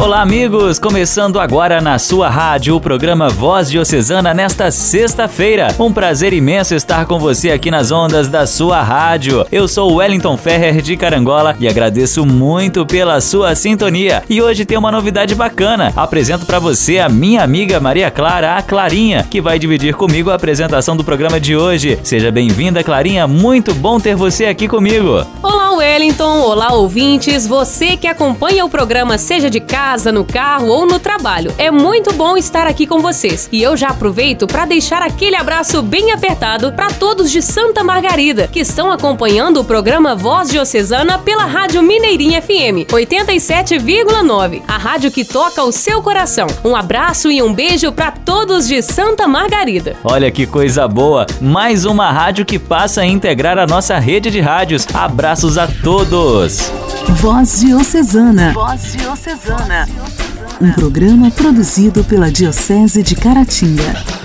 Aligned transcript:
Olá, 0.00 0.22
amigos! 0.22 0.78
Começando 0.78 1.38
agora 1.38 1.78
na 1.78 1.98
sua 1.98 2.30
rádio 2.30 2.74
o 2.74 2.80
programa 2.80 3.28
Voz 3.28 3.70
Diocesana 3.70 4.32
nesta 4.32 4.70
sexta-feira. 4.70 5.74
Um 5.78 5.92
prazer 5.92 6.32
imenso 6.32 6.74
estar 6.74 7.04
com 7.04 7.18
você 7.18 7.50
aqui 7.50 7.70
nas 7.70 7.92
ondas 7.92 8.26
da 8.26 8.46
sua 8.46 8.82
rádio. 8.82 9.46
Eu 9.52 9.68
sou 9.68 9.96
Wellington 9.96 10.38
Ferrer 10.38 10.80
de 10.80 10.96
Carangola 10.96 11.54
e 11.60 11.68
agradeço 11.68 12.24
muito 12.24 12.86
pela 12.86 13.20
sua 13.20 13.54
sintonia. 13.54 14.22
E 14.28 14.40
hoje 14.40 14.64
tem 14.64 14.78
uma 14.78 14.90
novidade 14.90 15.34
bacana. 15.34 15.92
Apresento 15.94 16.46
para 16.46 16.58
você 16.58 16.98
a 16.98 17.08
minha 17.10 17.44
amiga 17.44 17.78
Maria 17.78 18.10
Clara, 18.10 18.54
a 18.54 18.62
Clarinha, 18.62 19.26
que 19.30 19.38
vai 19.42 19.58
dividir 19.58 19.94
comigo 19.94 20.30
a 20.30 20.34
apresentação 20.34 20.96
do 20.96 21.04
programa 21.04 21.38
de 21.38 21.54
hoje. 21.54 21.98
Seja 22.02 22.32
bem-vinda, 22.32 22.82
Clarinha. 22.82 23.26
Muito 23.26 23.74
bom 23.74 24.00
ter 24.00 24.16
você 24.16 24.46
aqui 24.46 24.66
comigo. 24.66 25.26
Olá, 25.42 25.72
Wellington. 25.72 26.40
Olá, 26.40 26.72
ouvintes. 26.72 27.46
Você 27.46 27.98
que 27.98 28.06
acompanha 28.06 28.64
o 28.64 28.70
programa, 28.70 29.18
seja 29.18 29.50
de 29.50 29.60
casa 29.60 29.89
casa, 29.90 30.12
no 30.12 30.24
carro 30.24 30.68
ou 30.68 30.86
no 30.86 31.00
trabalho. 31.00 31.52
É 31.58 31.68
muito 31.68 32.12
bom 32.12 32.36
estar 32.36 32.64
aqui 32.64 32.86
com 32.86 33.00
vocês. 33.00 33.48
E 33.50 33.60
eu 33.60 33.76
já 33.76 33.88
aproveito 33.88 34.46
para 34.46 34.64
deixar 34.64 35.02
aquele 35.02 35.34
abraço 35.34 35.82
bem 35.82 36.12
apertado 36.12 36.70
para 36.72 36.90
todos 36.90 37.28
de 37.28 37.42
Santa 37.42 37.82
Margarida 37.82 38.46
que 38.46 38.60
estão 38.60 38.92
acompanhando 38.92 39.60
o 39.60 39.64
programa 39.64 40.14
Voz 40.14 40.48
Diocesana 40.48 41.18
pela 41.18 41.44
Rádio 41.44 41.82
Mineirinha 41.82 42.40
FM 42.40 42.86
87,9, 42.88 44.62
a 44.68 44.78
rádio 44.78 45.10
que 45.10 45.24
toca 45.24 45.64
o 45.64 45.72
seu 45.72 46.00
coração. 46.00 46.46
Um 46.64 46.76
abraço 46.76 47.28
e 47.28 47.42
um 47.42 47.52
beijo 47.52 47.90
para 47.90 48.12
todos 48.12 48.68
de 48.68 48.80
Santa 48.82 49.26
Margarida. 49.26 49.96
Olha 50.04 50.30
que 50.30 50.46
coisa 50.46 50.86
boa! 50.86 51.26
Mais 51.40 51.84
uma 51.84 52.12
rádio 52.12 52.44
que 52.44 52.60
passa 52.60 53.00
a 53.00 53.06
integrar 53.06 53.58
a 53.58 53.66
nossa 53.66 53.98
rede 53.98 54.30
de 54.30 54.40
rádios. 54.40 54.86
Abraços 54.94 55.58
a 55.58 55.66
todos! 55.66 56.70
Voz 57.08 57.60
Diocesana. 57.60 58.52
Voz 58.52 58.92
Diocesana. 58.92 59.79
Um 60.60 60.72
programa 60.72 61.30
produzido 61.30 62.04
pela 62.04 62.30
Diocese 62.30 63.02
de 63.02 63.14
Caratinga. 63.14 64.19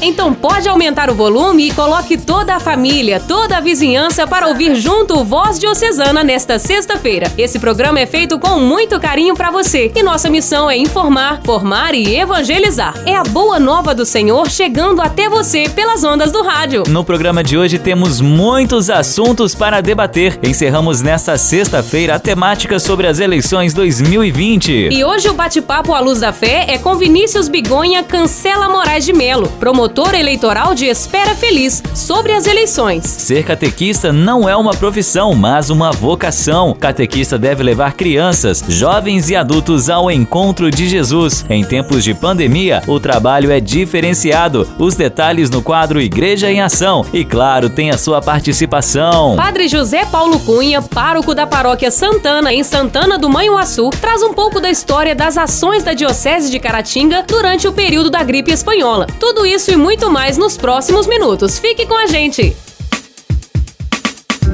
Então 0.00 0.32
pode 0.32 0.68
aumentar 0.68 1.10
o 1.10 1.14
volume 1.14 1.68
e 1.68 1.72
coloque 1.72 2.16
toda 2.16 2.54
a 2.54 2.60
família, 2.60 3.18
toda 3.18 3.56
a 3.56 3.60
vizinhança 3.60 4.26
para 4.26 4.46
ouvir 4.46 4.76
junto 4.76 5.18
o 5.18 5.24
Voz 5.24 5.58
Diocesana 5.58 6.22
nesta 6.22 6.58
sexta-feira. 6.58 7.32
Esse 7.36 7.58
programa 7.58 7.98
é 7.98 8.06
feito 8.06 8.38
com 8.38 8.60
muito 8.60 8.98
carinho 9.00 9.34
para 9.34 9.50
você 9.50 9.90
e 9.94 10.02
nossa 10.02 10.30
missão 10.30 10.70
é 10.70 10.76
informar, 10.76 11.40
formar 11.42 11.94
e 11.94 12.14
evangelizar. 12.14 12.94
É 13.04 13.16
a 13.16 13.24
boa 13.24 13.58
nova 13.58 13.92
do 13.92 14.06
Senhor 14.06 14.48
chegando 14.48 15.02
até 15.02 15.28
você 15.28 15.68
pelas 15.68 16.04
ondas 16.04 16.30
do 16.30 16.42
rádio. 16.42 16.84
No 16.88 17.02
programa 17.02 17.42
de 17.42 17.58
hoje 17.58 17.78
temos 17.78 18.20
muitos 18.20 18.88
assuntos 18.90 19.52
para 19.54 19.80
debater. 19.80 20.38
Encerramos 20.44 21.02
nesta 21.02 21.36
sexta-feira 21.36 22.14
a 22.14 22.18
temática 22.20 22.78
sobre 22.78 23.08
as 23.08 23.18
eleições 23.18 23.74
2020. 23.74 24.90
E 24.92 25.04
hoje 25.04 25.28
o 25.28 25.34
bate-papo 25.34 25.92
à 25.92 25.98
luz 25.98 26.20
da 26.20 26.32
fé 26.32 26.66
é 26.68 26.78
com 26.78 26.94
Vinícius 26.94 27.48
Bigonha 27.48 28.04
Cancela 28.04 28.68
Moraes 28.68 29.04
de 29.04 29.12
Melo, 29.12 29.48
promotor 29.58 29.87
promotor 29.88 30.14
eleitoral 30.14 30.74
de 30.74 30.86
Espera 30.86 31.34
Feliz 31.34 31.82
sobre 31.94 32.32
as 32.32 32.46
eleições. 32.46 33.04
Ser 33.04 33.42
catequista 33.42 34.12
não 34.12 34.48
é 34.48 34.54
uma 34.54 34.72
profissão, 34.72 35.34
mas 35.34 35.70
uma 35.70 35.90
vocação. 35.90 36.76
Catequista 36.78 37.38
deve 37.38 37.62
levar 37.62 37.94
crianças, 37.94 38.62
jovens 38.68 39.30
e 39.30 39.36
adultos 39.36 39.88
ao 39.88 40.10
encontro 40.10 40.70
de 40.70 40.88
Jesus. 40.88 41.44
Em 41.48 41.64
tempos 41.64 42.04
de 42.04 42.12
pandemia, 42.12 42.82
o 42.86 43.00
trabalho 43.00 43.50
é 43.50 43.60
diferenciado. 43.60 44.68
Os 44.78 44.94
detalhes 44.94 45.48
no 45.48 45.62
quadro 45.62 46.00
Igreja 46.00 46.50
em 46.50 46.60
Ação. 46.60 47.04
E 47.12 47.24
claro, 47.24 47.70
tem 47.70 47.90
a 47.90 47.98
sua 47.98 48.20
participação. 48.20 49.36
Padre 49.36 49.68
José 49.68 50.04
Paulo 50.04 50.38
Cunha, 50.40 50.82
pároco 50.82 51.34
da 51.34 51.46
paróquia 51.46 51.90
Santana, 51.90 52.52
em 52.52 52.62
Santana 52.62 53.18
do 53.18 53.30
Manhuaçu, 53.30 53.88
traz 54.00 54.22
um 54.22 54.34
pouco 54.34 54.60
da 54.60 54.70
história 54.70 55.14
das 55.14 55.38
ações 55.38 55.82
da 55.82 55.94
Diocese 55.94 56.50
de 56.50 56.58
Caratinga 56.58 57.24
durante 57.26 57.66
o 57.66 57.72
período 57.72 58.10
da 58.10 58.22
gripe 58.22 58.52
espanhola. 58.52 59.06
Tudo 59.18 59.46
isso 59.46 59.72
e 59.72 59.77
muito 59.78 60.10
mais 60.10 60.36
nos 60.36 60.56
próximos 60.56 61.06
minutos. 61.06 61.58
Fique 61.58 61.86
com 61.86 61.96
a 61.96 62.06
gente! 62.06 62.54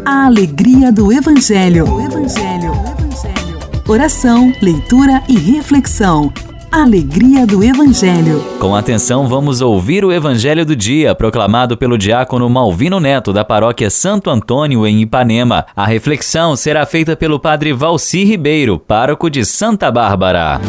A 0.04 0.26
alegria 0.26 0.92
do 0.92 1.10
Evangelho. 1.10 1.90
O 1.90 2.00
Evangelho. 2.00 2.72
O 2.72 2.88
Evangelho. 2.88 3.58
Oração, 3.88 4.52
leitura 4.60 5.22
e 5.26 5.38
reflexão. 5.38 6.30
Alegria 6.70 7.46
do 7.46 7.64
Evangelho. 7.64 8.44
Com 8.58 8.76
atenção, 8.76 9.26
vamos 9.26 9.60
ouvir 9.60 10.04
o 10.04 10.12
Evangelho 10.12 10.66
do 10.66 10.76
dia, 10.76 11.14
proclamado 11.14 11.76
pelo 11.76 11.96
diácono 11.96 12.50
Malvino 12.50 13.00
Neto, 13.00 13.32
da 13.32 13.44
paróquia 13.44 13.88
Santo 13.88 14.28
Antônio, 14.28 14.86
em 14.86 15.00
Ipanema. 15.00 15.64
A 15.74 15.86
reflexão 15.86 16.54
será 16.54 16.84
feita 16.84 17.16
pelo 17.16 17.40
padre 17.40 17.72
Valci 17.72 18.24
Ribeiro, 18.24 18.78
pároco 18.78 19.30
de 19.30 19.44
Santa 19.44 19.90
Bárbara. 19.90 20.60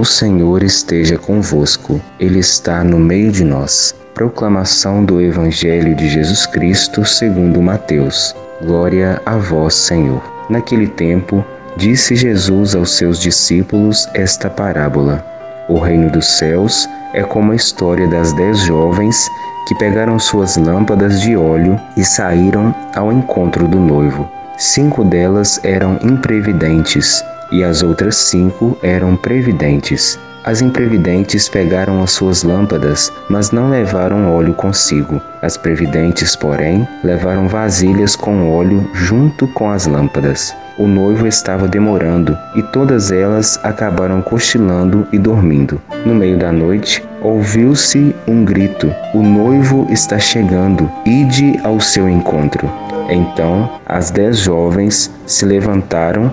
O 0.00 0.04
Senhor 0.06 0.62
esteja 0.62 1.18
convosco, 1.18 2.00
Ele 2.18 2.38
está 2.38 2.82
no 2.82 2.98
meio 2.98 3.30
de 3.30 3.44
nós. 3.44 3.94
Proclamação 4.14 5.04
do 5.04 5.20
Evangelho 5.20 5.94
de 5.94 6.08
Jesus 6.08 6.46
Cristo 6.46 7.04
segundo 7.04 7.60
Mateus. 7.60 8.34
Glória 8.62 9.20
a 9.26 9.36
vós, 9.36 9.74
Senhor. 9.74 10.22
Naquele 10.48 10.86
tempo, 10.86 11.44
disse 11.76 12.16
Jesus 12.16 12.74
aos 12.74 12.96
seus 12.96 13.20
discípulos 13.20 14.08
esta 14.14 14.48
parábola. 14.48 15.22
O 15.68 15.78
reino 15.78 16.10
dos 16.10 16.38
céus 16.38 16.88
é 17.12 17.22
como 17.22 17.52
a 17.52 17.56
história 17.56 18.08
das 18.08 18.32
dez 18.32 18.60
jovens 18.60 19.28
que 19.68 19.74
pegaram 19.74 20.18
suas 20.18 20.56
lâmpadas 20.56 21.20
de 21.20 21.36
óleo 21.36 21.78
e 21.94 22.02
saíram 22.02 22.74
ao 22.94 23.12
encontro 23.12 23.68
do 23.68 23.78
noivo. 23.78 24.26
Cinco 24.56 25.04
delas 25.04 25.60
eram 25.62 25.98
imprevidentes 26.02 27.22
e 27.50 27.64
as 27.64 27.82
outras 27.82 28.16
cinco 28.16 28.76
eram 28.82 29.16
previdentes. 29.16 30.18
As 30.42 30.62
imprevidentes 30.62 31.50
pegaram 31.50 32.02
as 32.02 32.12
suas 32.12 32.42
lâmpadas, 32.42 33.12
mas 33.28 33.50
não 33.50 33.68
levaram 33.68 34.34
óleo 34.34 34.54
consigo. 34.54 35.20
As 35.42 35.58
previdentes, 35.58 36.34
porém, 36.34 36.88
levaram 37.04 37.46
vasilhas 37.46 38.16
com 38.16 38.50
óleo 38.50 38.88
junto 38.94 39.46
com 39.48 39.70
as 39.70 39.86
lâmpadas. 39.86 40.54
O 40.78 40.86
noivo 40.86 41.26
estava 41.26 41.68
demorando 41.68 42.34
e 42.56 42.62
todas 42.62 43.12
elas 43.12 43.60
acabaram 43.62 44.22
cochilando 44.22 45.06
e 45.12 45.18
dormindo. 45.18 45.78
No 46.06 46.14
meio 46.14 46.38
da 46.38 46.50
noite, 46.50 47.04
ouviu-se 47.20 48.16
um 48.26 48.42
grito: 48.42 48.90
O 49.12 49.22
noivo 49.22 49.86
está 49.90 50.18
chegando, 50.18 50.90
ide 51.04 51.60
ao 51.62 51.78
seu 51.80 52.08
encontro. 52.08 52.66
Então 53.10 53.68
as 53.84 54.10
dez 54.10 54.38
jovens 54.38 55.12
se 55.26 55.44
levantaram 55.44 56.32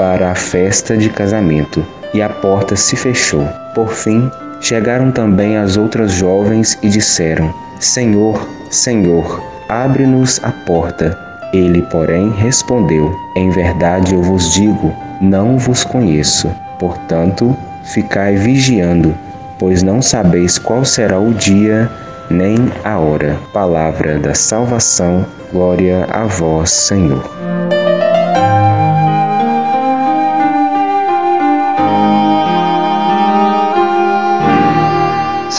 para 0.00 0.30
a 0.30 0.34
festa 0.34 0.96
de 0.96 1.10
casamento 1.10 1.86
e 2.14 2.22
a 2.22 2.28
porta 2.30 2.74
se 2.74 2.96
fechou. 2.96 3.46
Por 3.74 3.92
fim, 3.92 4.30
chegaram 4.58 5.12
também 5.12 5.58
as 5.58 5.76
outras 5.76 6.12
jovens 6.12 6.78
e 6.82 6.88
disseram: 6.88 7.52
Senhor, 7.78 8.48
Senhor, 8.70 9.42
abre-nos 9.68 10.40
a 10.42 10.50
porta. 10.50 11.18
Ele, 11.52 11.82
porém, 11.82 12.30
respondeu: 12.30 13.14
Em 13.36 13.50
verdade 13.50 14.14
eu 14.14 14.22
vos 14.22 14.54
digo, 14.54 14.90
não 15.20 15.58
vos 15.58 15.84
conheço. 15.84 16.50
Portanto, 16.78 17.54
ficai 17.84 18.36
vigiando, 18.36 19.14
pois 19.58 19.82
não 19.82 20.00
sabeis 20.00 20.58
qual 20.58 20.82
será 20.82 21.18
o 21.18 21.34
dia 21.34 21.90
nem 22.30 22.56
a 22.82 22.98
hora. 22.98 23.38
Palavra 23.52 24.18
da 24.18 24.32
salvação, 24.32 25.26
glória 25.52 26.06
a 26.10 26.24
vós, 26.24 26.70
Senhor. 26.70 27.22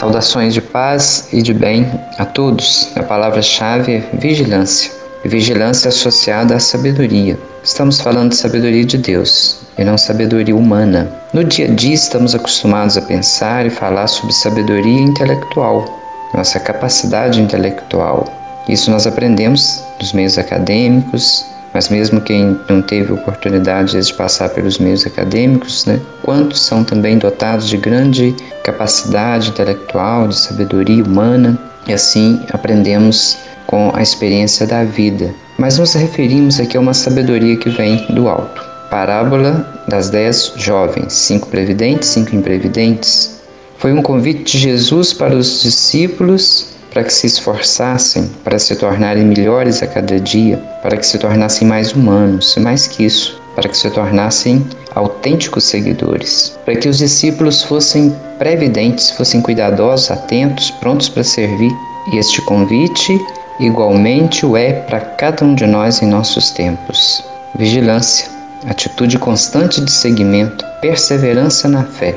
Saudações 0.02 0.56
de 0.56 0.62
paz 0.64 1.28
e 1.32 1.44
de 1.44 1.54
bem 1.54 1.86
a 2.18 2.26
todos. 2.26 2.90
A 2.96 3.04
palavra-chave 3.04 3.98
é 3.98 4.18
vigilância. 4.18 4.92
Vigilância 5.24 5.90
associada 5.90 6.56
à 6.56 6.60
sabedoria. 6.60 7.38
Estamos 7.64 8.02
falando 8.02 8.30
de 8.30 8.36
sabedoria 8.36 8.84
de 8.84 8.98
Deus 8.98 9.60
e 9.78 9.84
não 9.84 10.00
sabedoria 10.00 10.56
humana. 10.56 11.08
No 11.32 11.44
dia 11.44 11.68
a 11.68 11.76
dia 11.76 11.94
estamos 11.94 12.34
acostumados 12.34 12.98
a 12.98 13.02
pensar 13.04 13.68
e 13.68 13.70
falar 13.70 14.08
sobre 14.08 14.34
sabedoria 14.34 15.02
intelectual, 15.02 15.86
nossa 16.34 16.60
capacidade 16.60 17.40
intelectual. 17.40 18.26
Isso 18.68 18.90
nós 18.90 19.06
aprendemos 19.06 19.84
nos 20.00 20.14
meios 20.14 20.36
acadêmicos, 20.40 21.46
mas 21.74 21.90
mesmo 21.90 22.22
quem 22.22 22.60
não 22.70 22.82
teve 22.82 23.14
oportunidade 23.14 24.00
de 24.00 24.14
passar 24.14 24.50
pelos 24.50 24.78
meios 24.78 25.06
acadêmicos, 25.06 25.86
né, 25.86 26.00
quantos 26.24 26.62
são 26.62 26.84
também 26.84 27.18
dotados 27.18 27.68
de 27.68 27.78
grande 27.78 28.36
capacidade 28.64 29.50
intelectual, 29.50 30.28
de 30.28 30.38
sabedoria 30.38 31.04
humana, 31.04 31.58
e 31.88 31.94
assim 31.94 32.42
aprendemos 32.52 33.38
com 33.66 33.92
a 33.96 34.02
experiência 34.02 34.68
da 34.68 34.84
vida. 34.84 35.34
Mas 35.58 35.78
nos 35.78 35.94
referimos 35.94 36.60
aqui 36.60 36.76
a 36.76 36.80
uma 36.80 36.94
sabedoria 36.94 37.56
que 37.56 37.70
vem 37.70 38.06
do 38.10 38.28
alto. 38.28 38.62
Parábola 38.90 39.84
das 39.88 40.10
dez 40.10 40.54
jovens, 40.58 41.14
cinco 41.14 41.48
previdentes, 41.48 42.10
cinco 42.10 42.36
imprevidentes. 42.36 43.40
Foi 43.78 43.94
um 43.94 44.02
convite 44.02 44.52
de 44.52 44.58
Jesus 44.60 45.14
para 45.14 45.36
os 45.36 45.62
discípulos 45.62 46.72
para 46.92 47.04
que 47.04 47.14
se 47.14 47.26
esforçassem 47.26 48.30
para 48.44 48.60
se 48.60 48.76
tornarem 48.76 49.24
melhores 49.24 49.82
a 49.82 49.88
cada 49.88 50.20
dia, 50.20 50.58
para 50.84 50.98
que 50.98 51.06
se 51.06 51.18
tornassem 51.18 51.68
mais 51.68 51.94
humanos, 51.94 52.56
e 52.56 52.60
mais 52.60 52.86
que 52.86 53.06
isso, 53.06 53.42
para 53.56 53.68
que 53.68 53.78
se 53.78 53.90
tornassem 53.90 54.66
autênticos 54.94 55.64
seguidores, 55.64 56.58
para 56.66 56.76
que 56.76 56.90
os 56.90 56.98
discípulos 56.98 57.64
fossem 57.64 58.16
previdentes, 58.38 59.12
fossem 59.12 59.42
cuidadosos, 59.42 60.12
atentos, 60.12 60.70
prontos 60.72 61.08
para 61.10 61.24
servir. 61.24 61.72
E 62.12 62.18
este 62.18 62.42
convite 62.42 63.20
igualmente 63.60 64.46
o 64.46 64.58
é 64.58 64.74
para 64.74 65.00
cada 65.00 65.46
um 65.46 65.56
de 65.56 65.66
nós 65.66 66.02
em 66.02 66.08
nossos 66.08 66.50
tempos. 66.52 67.24
Vigilância, 67.56 68.28
atitude 68.68 69.18
constante 69.18 69.80
de 69.82 69.92
seguimento, 69.92 70.66
perseverança 70.82 71.68
na 71.68 71.84
fé, 71.84 72.16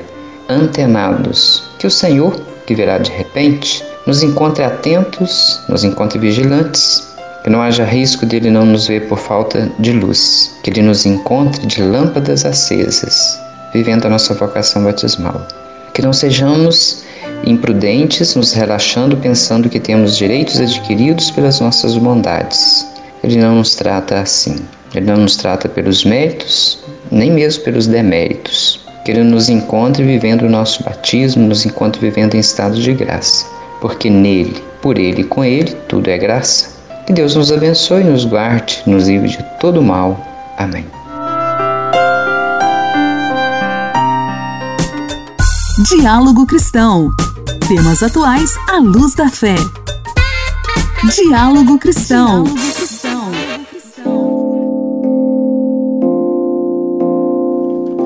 antenados, 0.49 1.63
que 1.79 1.87
o 1.87 1.91
Senhor, 1.91 2.35
que 2.67 2.75
virá 2.75 2.99
de 2.99 3.11
repente, 3.11 3.85
nos 4.07 4.23
encontre 4.23 4.63
atentos, 4.63 5.61
nos 5.69 5.83
encontre 5.83 6.19
vigilantes, 6.19 7.15
que 7.43 7.51
não 7.51 7.63
haja 7.63 7.85
risco 7.85 8.27
de 8.27 8.37
Ele 8.37 8.51
não 8.51 8.67
nos 8.67 8.87
ver 8.87 9.09
por 9.09 9.19
falta 9.19 9.71
de 9.79 9.93
luz, 9.93 10.55
que 10.63 10.71
Ele 10.71 10.83
nos 10.83 11.07
encontre 11.07 11.67
de 11.67 11.83
lâmpadas 11.83 12.45
acesas, 12.45 13.41
vivendo 13.73 14.07
a 14.07 14.11
nossa 14.11 14.35
vocação 14.35 14.85
batismal. 14.85 15.47
Que 15.95 16.03
não 16.03 16.13
sejamos 16.13 17.05
imprudentes, 17.47 18.35
nos 18.35 18.53
relaxando 18.53 19.17
pensando 19.17 19.69
que 19.69 19.81
temos 19.81 20.17
direitos 20.17 20.61
adquiridos 20.61 21.31
pelas 21.31 21.61
nossas 21.61 21.97
bondades. 21.97 22.87
Ele 23.23 23.37
não 23.37 23.57
nos 23.57 23.75
trata 23.75 24.21
assim. 24.21 24.57
Ele 24.95 25.07
não 25.07 25.17
nos 25.17 25.37
trata 25.37 25.69
pelos 25.69 26.05
méritos, 26.05 26.79
nem 27.11 27.31
mesmo 27.31 27.65
pelos 27.65 27.87
deméritos. 27.87 28.81
Que 29.05 29.13
Ele 29.13 29.23
nos 29.23 29.49
encontre 29.49 30.05
vivendo 30.05 30.43
o 30.43 30.51
nosso 30.51 30.83
batismo, 30.83 31.47
nos 31.47 31.65
encontre 31.65 32.01
vivendo 32.01 32.35
em 32.35 32.41
estado 32.41 32.79
de 32.81 32.93
graça 32.93 33.54
porque 33.85 34.09
nele, 34.09 34.65
por 34.81 34.99
ele 34.99 35.21
e 35.21 35.25
com 35.25 35.45
ele, 35.45 35.75
tudo 35.87 36.09
é 36.09 36.17
graça. 36.17 36.71
Que 37.07 37.13
Deus 37.13 37.35
nos 37.35 37.53
abençoe 37.53 38.03
nos 38.03 38.25
guarde, 38.25 38.83
nos 38.87 39.07
livre 39.09 39.29
de 39.29 39.45
todo 39.61 39.83
mal. 39.83 40.19
Amém. 40.57 40.87
Diálogo 45.87 46.47
Cristão. 46.47 47.11
Temas 47.69 48.03
atuais 48.03 48.57
à 48.71 48.79
luz 48.79 49.15
da 49.15 49.29
fé. 49.29 49.57
Diálogo 51.15 51.79
Cristão. 51.79 52.45
Diálogo 52.45 52.84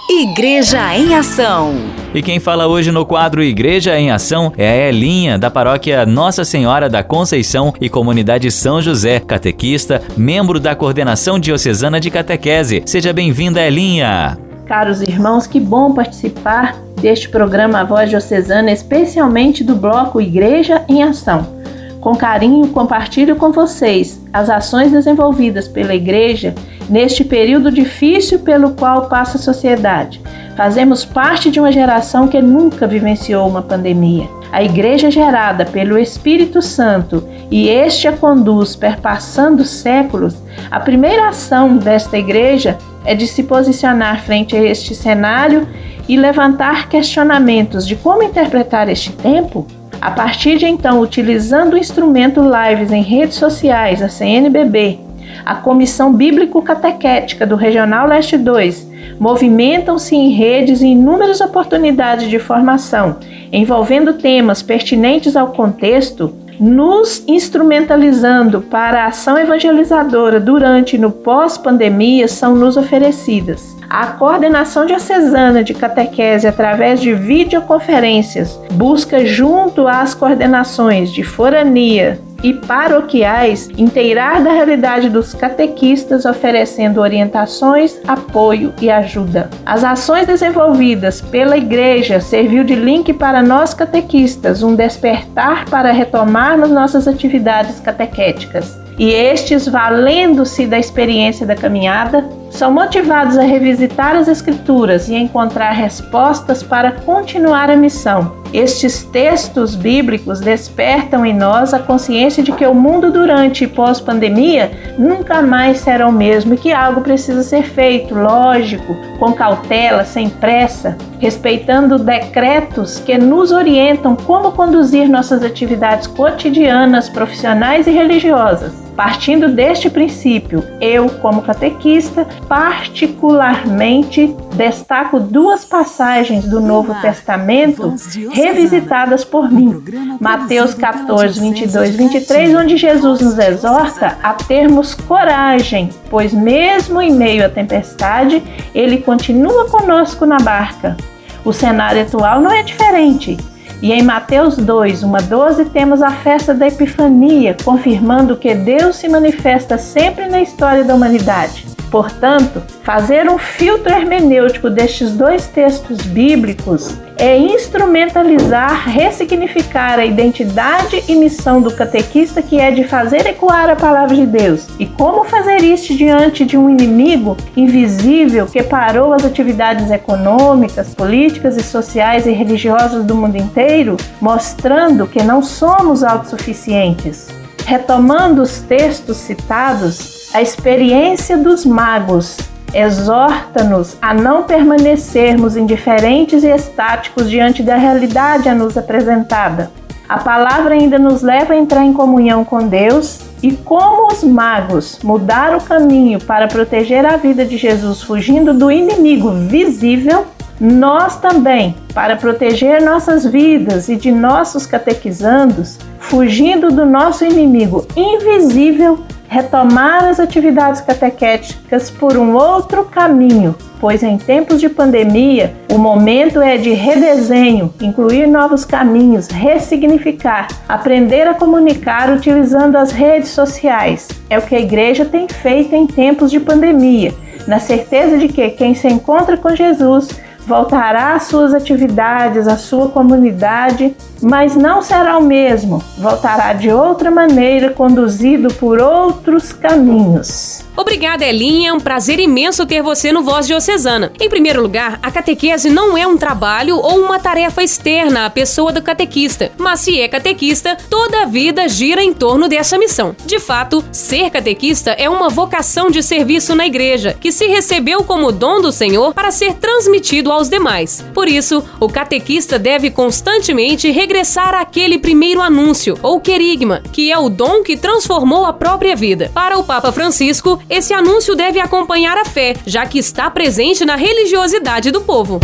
Igreja 0.09 0.95
em 0.95 1.15
Ação. 1.15 1.73
E 2.13 2.21
quem 2.21 2.39
fala 2.39 2.67
hoje 2.67 2.91
no 2.91 3.05
quadro 3.05 3.43
Igreja 3.43 3.97
em 3.99 4.11
Ação 4.11 4.53
é 4.57 4.69
a 4.69 4.89
Elinha, 4.89 5.37
da 5.37 5.51
paróquia 5.51 6.05
Nossa 6.05 6.45
Senhora 6.45 6.87
da 6.87 7.03
Conceição 7.03 7.73
e 7.81 7.89
Comunidade 7.89 8.49
São 8.51 8.81
José, 8.81 9.19
catequista, 9.19 10.01
membro 10.15 10.59
da 10.59 10.75
Coordenação 10.75 11.37
Diocesana 11.39 11.99
de 11.99 12.09
Catequese. 12.09 12.83
Seja 12.85 13.11
bem-vinda, 13.11 13.61
Elinha. 13.61 14.37
Caros 14.65 15.01
irmãos, 15.01 15.45
que 15.45 15.59
bom 15.59 15.93
participar 15.93 16.75
deste 17.01 17.27
programa 17.27 17.83
Voz 17.83 18.09
Diocesana, 18.09 18.71
especialmente 18.71 19.63
do 19.63 19.75
bloco 19.75 20.21
Igreja 20.21 20.83
em 20.87 21.03
Ação. 21.03 21.64
Com 22.05 22.15
carinho, 22.15 22.67
compartilho 22.67 23.35
com 23.35 23.51
vocês 23.51 24.21
as 24.31 24.47
ações 24.47 24.91
desenvolvidas 24.91 25.67
pela 25.67 25.95
Igreja 25.95 26.53
neste 26.87 27.23
período 27.23 27.71
difícil 27.71 28.37
pelo 28.37 28.75
qual 28.75 29.09
passa 29.09 29.39
a 29.39 29.41
sociedade. 29.41 30.21
Fazemos 30.55 31.03
parte 31.03 31.49
de 31.49 31.59
uma 31.59 31.71
geração 31.71 32.27
que 32.27 32.39
nunca 32.43 32.85
vivenciou 32.85 33.49
uma 33.49 33.63
pandemia. 33.63 34.29
A 34.51 34.61
Igreja 34.61 35.09
gerada 35.09 35.65
pelo 35.65 35.97
Espírito 35.97 36.61
Santo 36.61 37.27
e 37.49 37.69
este 37.69 38.07
a 38.07 38.13
conduz 38.13 38.75
perpassando 38.75 39.65
séculos, 39.65 40.35
a 40.69 40.79
primeira 40.79 41.29
ação 41.29 41.75
desta 41.75 42.19
Igreja 42.19 42.77
é 43.03 43.15
de 43.15 43.25
se 43.25 43.41
posicionar 43.41 44.21
frente 44.21 44.55
a 44.55 44.63
este 44.63 44.93
cenário 44.93 45.67
e 46.07 46.15
levantar 46.15 46.87
questionamentos 46.87 47.87
de 47.87 47.95
como 47.95 48.21
interpretar 48.21 48.89
este 48.89 49.11
tempo 49.11 49.65
a 50.01 50.11
partir 50.11 50.57
de 50.57 50.65
então, 50.65 50.99
utilizando 51.01 51.73
o 51.73 51.77
instrumento 51.77 52.41
Lives 52.41 52.91
em 52.91 53.01
redes 53.01 53.37
sociais, 53.37 54.01
a 54.01 54.09
CNBB, 54.09 54.99
a 55.45 55.55
Comissão 55.55 56.13
Bíblico 56.13 56.61
Catequética 56.61 57.45
do 57.45 57.55
Regional 57.55 58.07
Leste 58.07 58.37
2 58.37 58.95
movimentam-se 59.19 60.15
em 60.15 60.29
redes 60.29 60.81
em 60.81 60.93
inúmeras 60.93 61.41
oportunidades 61.41 62.29
de 62.29 62.39
formação, 62.39 63.17
envolvendo 63.51 64.13
temas 64.13 64.61
pertinentes 64.61 65.35
ao 65.35 65.47
contexto, 65.47 66.33
nos 66.59 67.23
instrumentalizando 67.27 68.61
para 68.61 69.03
a 69.03 69.07
ação 69.07 69.37
evangelizadora 69.37 70.39
durante 70.39 70.95
e 70.95 70.99
no 70.99 71.11
pós-pandemia 71.11 72.27
são 72.27 72.55
nos 72.55 72.77
oferecidas. 72.77 73.74
A 73.89 74.07
coordenação 74.07 74.85
diocesana 74.85 75.63
de 75.63 75.73
catequese 75.73 76.47
através 76.47 77.01
de 77.01 77.13
videoconferências 77.13 78.59
busca 78.73 79.25
junto 79.25 79.87
às 79.87 80.13
coordenações 80.13 81.11
de 81.11 81.23
forania, 81.23 82.19
e 82.45 82.53
paroquiais 82.53 83.69
inteirar 83.75 84.43
da 84.43 84.51
realidade 84.51 85.09
dos 85.09 85.33
catequistas, 85.33 86.25
oferecendo 86.25 87.01
orientações, 87.01 87.99
apoio 88.07 88.71
e 88.79 88.91
ajuda. 88.91 89.49
As 89.65 89.83
ações 89.83 90.27
desenvolvidas 90.27 91.21
pela 91.21 91.57
Igreja 91.57 92.19
serviu 92.19 92.63
de 92.63 92.75
link 92.75 93.11
para 93.13 93.41
nós 93.41 93.73
catequistas, 93.73 94.61
um 94.61 94.75
despertar 94.75 95.65
para 95.65 95.91
retomarmos 95.91 96.69
nossas 96.69 97.07
atividades 97.07 97.79
catequéticas 97.79 98.77
e 98.97 99.11
estes, 99.11 99.67
valendo-se 99.67 100.67
da 100.67 100.79
experiência 100.79 101.45
da 101.45 101.55
caminhada, 101.55 102.23
são 102.55 102.71
motivados 102.71 103.37
a 103.37 103.43
revisitar 103.43 104.15
as 104.15 104.27
Escrituras 104.27 105.09
e 105.09 105.15
encontrar 105.15 105.71
respostas 105.71 106.63
para 106.63 106.91
continuar 106.91 107.69
a 107.69 107.75
missão 107.75 108.45
Estes 108.55 109.03
textos 109.03 109.75
bíblicos 109.75 110.39
despertam 110.39 111.25
em 111.25 111.33
nós 111.33 111.73
a 111.73 111.79
consciência 111.79 112.41
de 112.41 112.53
que 112.53 112.65
o 112.65 112.73
mundo 112.73 113.11
durante 113.11 113.65
e 113.65 113.67
pós-pandemia 113.67 114.71
nunca 114.97 115.41
mais 115.41 115.79
será 115.79 116.07
o 116.07 116.11
mesmo 116.11 116.53
e 116.53 116.57
que 116.57 116.71
algo 116.71 117.01
precisa 117.01 117.43
ser 117.43 117.63
feito, 117.63 118.15
lógico, 118.15 118.95
com 119.19 119.33
cautela, 119.33 120.05
sem 120.05 120.29
pressa, 120.29 120.97
respeitando 121.19 121.99
decretos 121.99 122.97
que 122.99 123.17
nos 123.17 123.51
orientam 123.51 124.15
como 124.15 124.53
conduzir 124.53 125.09
nossas 125.09 125.43
atividades 125.43 126.07
cotidianas, 126.07 127.09
profissionais 127.09 127.87
e 127.87 127.91
religiosas. 127.91 128.84
Partindo 128.95 129.49
deste 129.49 129.89
princípio, 129.89 130.63
eu, 130.79 131.09
como 131.09 131.41
catequista, 131.41 132.25
particularmente 132.47 134.33
destaco 134.55 135.19
duas 135.19 135.65
passagens 135.65 136.45
do 136.45 136.61
Novo 136.61 136.95
Testamento 137.01 137.93
revisitadas 138.31 139.25
por 139.25 139.51
mim. 139.51 139.83
Mateus 140.19 140.73
14, 140.73 141.39
22 141.41 141.89
e 141.89 141.97
23, 141.97 142.55
onde 142.55 142.77
Jesus 142.77 143.19
nos 143.19 143.37
exorta 143.37 144.17
a 144.23 144.33
termos 144.33 144.93
coragem, 144.93 145.89
pois 146.09 146.31
mesmo 146.33 147.01
em 147.01 147.11
meio 147.11 147.45
à 147.45 147.49
tempestade, 147.49 148.41
ele 148.73 148.99
continua 148.99 149.69
conosco 149.69 150.25
na 150.25 150.37
barca. 150.37 150.95
O 151.43 151.51
cenário 151.51 152.01
atual 152.01 152.41
não 152.41 152.51
é 152.51 152.63
diferente. 152.63 153.37
E 153.81 153.91
em 153.91 154.01
Mateus 154.01 154.57
2, 154.57 155.03
1 155.03 155.15
a 155.15 155.19
12, 155.19 155.65
temos 155.65 156.01
a 156.01 156.09
festa 156.09 156.53
da 156.53 156.67
Epifania, 156.67 157.55
confirmando 157.63 158.37
que 158.37 158.53
Deus 158.55 158.95
se 158.95 159.07
manifesta 159.07 159.77
sempre 159.77 160.27
na 160.27 160.41
história 160.41 160.83
da 160.83 160.95
humanidade. 160.95 161.74
Portanto, 161.89 162.61
fazer 162.83 163.29
um 163.29 163.37
filtro 163.37 163.93
hermenêutico 163.93 164.69
destes 164.69 165.11
dois 165.11 165.47
textos 165.47 166.01
bíblicos 166.01 166.95
é 167.17 167.37
instrumentalizar, 167.37 168.89
ressignificar 168.89 169.99
a 169.99 170.05
identidade 170.05 171.01
e 171.07 171.15
missão 171.15 171.61
do 171.61 171.71
catequista, 171.71 172.41
que 172.41 172.59
é 172.59 172.71
de 172.71 172.83
fazer 172.83 173.25
ecoar 173.25 173.69
a 173.69 173.75
palavra 173.75 174.15
de 174.15 174.25
Deus. 174.25 174.67
E 174.79 174.85
como 174.85 175.23
fazer 175.23 175.63
isso 175.63 175.95
diante 175.95 176.45
de 176.45 176.57
um 176.57 176.69
inimigo 176.69 177.37
invisível 177.55 178.45
que 178.45 178.61
parou 178.63 179.13
as 179.13 179.23
atividades 179.23 179.89
econômicas, 179.91 180.93
políticas 180.93 181.55
e 181.55 181.63
sociais 181.63 182.25
e 182.25 182.31
religiosas 182.31 183.05
do 183.05 183.15
mundo 183.15 183.37
inteiro, 183.37 183.95
mostrando 184.19 185.07
que 185.07 185.23
não 185.23 185.41
somos 185.41 186.03
autossuficientes. 186.03 187.27
Retomando 187.65 188.43
os 188.43 188.59
textos 188.59 189.17
citados, 189.17 190.14
a 190.35 190.41
experiência 190.41 191.37
dos 191.37 191.65
magos 191.65 192.35
exorta-nos 192.73 193.95
a 194.01 194.13
não 194.13 194.43
permanecermos 194.43 195.55
indiferentes 195.55 196.43
e 196.43 196.49
estáticos 196.49 197.29
diante 197.29 197.63
da 197.63 197.77
realidade 197.77 198.49
a 198.49 198.53
nos 198.53 198.77
apresentada. 198.77 199.71
A 200.09 200.17
palavra 200.17 200.75
ainda 200.75 200.99
nos 200.99 201.21
leva 201.21 201.53
a 201.53 201.57
entrar 201.57 201.85
em 201.85 201.93
comunhão 201.93 202.43
com 202.43 202.67
Deus 202.67 203.21
e 203.41 203.53
como 203.53 204.11
os 204.11 204.25
magos 204.25 204.99
mudaram 205.01 205.57
o 205.57 205.63
caminho 205.63 206.19
para 206.19 206.49
proteger 206.49 207.05
a 207.05 207.15
vida 207.15 207.45
de 207.45 207.55
Jesus 207.55 208.03
fugindo 208.03 208.53
do 208.53 208.69
inimigo 208.69 209.31
visível, 209.31 210.25
nós 210.59 211.15
também, 211.15 211.77
para 211.93 212.17
proteger 212.17 212.81
nossas 212.81 213.25
vidas 213.25 213.87
e 213.87 213.95
de 213.95 214.11
nossos 214.11 214.65
catequizandos, 214.65 215.79
fugindo 215.97 216.71
do 216.71 216.85
nosso 216.85 217.23
inimigo 217.23 217.87
invisível, 217.95 218.99
retomar 219.35 220.05
as 220.05 220.17
atividades 220.17 220.79
catequéticas 220.79 221.89
por 221.89 222.15
um 222.15 222.35
outro 222.35 222.85
caminho, 222.85 223.53
pois 223.81 224.01
em 224.01 224.17
tempos 224.17 224.61
de 224.61 224.69
pandemia 224.69 225.53
o 225.73 225.77
momento 225.77 226.39
é 226.39 226.55
de 226.55 226.71
redesenho, 226.71 227.73
incluir 227.81 228.27
novos 228.27 228.63
caminhos, 228.63 229.27
ressignificar, 229.27 230.47
aprender 230.69 231.27
a 231.27 231.33
comunicar 231.33 232.13
utilizando 232.13 232.77
as 232.77 232.93
redes 232.93 233.27
sociais. 233.31 234.07
É 234.29 234.39
o 234.39 234.41
que 234.41 234.55
a 234.55 234.61
igreja 234.61 235.03
tem 235.03 235.27
feito 235.27 235.75
em 235.75 235.85
tempos 235.85 236.31
de 236.31 236.39
pandemia, 236.39 237.13
na 237.45 237.59
certeza 237.59 238.17
de 238.17 238.29
que 238.29 238.49
quem 238.51 238.73
se 238.73 238.87
encontra 238.87 239.35
com 239.35 239.53
Jesus 239.53 240.07
voltará 240.47 241.13
às 241.13 241.23
suas 241.23 241.53
atividades, 241.53 242.47
à 242.47 242.55
sua 242.55 242.87
comunidade, 242.87 243.95
mas 244.21 244.55
não 244.55 244.81
será 244.81 245.17
o 245.17 245.23
mesmo, 245.23 245.81
voltará 245.97 246.53
de 246.53 246.71
outra 246.71 247.11
maneira, 247.11 247.69
conduzido 247.69 248.53
por 248.55 248.81
outros 248.81 249.51
caminhos. 249.51 250.63
Obrigada, 250.77 251.23
Elinha. 251.23 251.69
É 251.69 251.73
um 251.73 251.79
prazer 251.79 252.19
imenso 252.19 252.65
ter 252.65 252.81
você 252.81 253.11
no 253.11 253.23
Voz 253.23 253.47
Diocesana. 253.47 254.11
Em 254.19 254.27
primeiro 254.27 254.61
lugar, 254.61 254.99
a 255.01 255.09
catequese 255.09 255.69
não 255.69 255.97
é 255.97 256.05
um 256.05 256.17
trabalho 256.17 256.75
ou 256.75 256.99
uma 256.99 257.17
tarefa 257.17 257.63
externa 257.63 258.25
à 258.25 258.29
pessoa 258.29 258.73
do 258.73 258.81
catequista, 258.81 259.51
mas 259.57 259.79
se 259.79 260.01
é 260.01 260.07
catequista, 260.07 260.77
toda 260.89 261.21
a 261.21 261.25
vida 261.25 261.69
gira 261.69 262.03
em 262.03 262.13
torno 262.13 262.49
dessa 262.49 262.77
missão. 262.77 263.15
De 263.25 263.39
fato, 263.39 263.83
ser 263.89 264.29
catequista 264.29 264.91
é 264.91 265.09
uma 265.09 265.29
vocação 265.29 265.89
de 265.89 266.03
serviço 266.03 266.53
na 266.53 266.67
igreja, 266.67 267.15
que 267.19 267.31
se 267.31 267.47
recebeu 267.47 268.03
como 268.03 268.31
dom 268.33 268.59
do 268.59 268.71
Senhor 268.71 269.13
para 269.13 269.31
ser 269.31 269.53
transmitido 269.53 270.29
aos 270.29 270.49
demais. 270.49 271.05
Por 271.13 271.29
isso, 271.29 271.63
o 271.79 271.87
catequista 271.87 272.59
deve 272.59 272.91
constantemente 272.91 273.89
regressar 273.91 274.14
àquele 274.53 274.97
primeiro 274.97 275.41
anúncio, 275.41 275.97
ou 276.01 276.19
querigma, 276.19 276.81
que 276.91 277.11
é 277.11 277.17
o 277.17 277.29
dom 277.29 277.63
que 277.63 277.75
transformou 277.75 278.45
a 278.45 278.53
própria 278.53 278.95
vida. 278.95 279.31
Para 279.33 279.57
o 279.57 279.63
Papa 279.63 279.91
Francisco, 279.91 280.59
esse 280.69 280.93
anúncio 280.93 281.35
deve 281.35 281.59
acompanhar 281.59 282.17
a 282.17 282.25
fé, 282.25 282.55
já 282.65 282.85
que 282.85 282.99
está 282.99 283.29
presente 283.29 283.85
na 283.85 283.95
religiosidade 283.95 284.91
do 284.91 285.01
povo. 285.01 285.39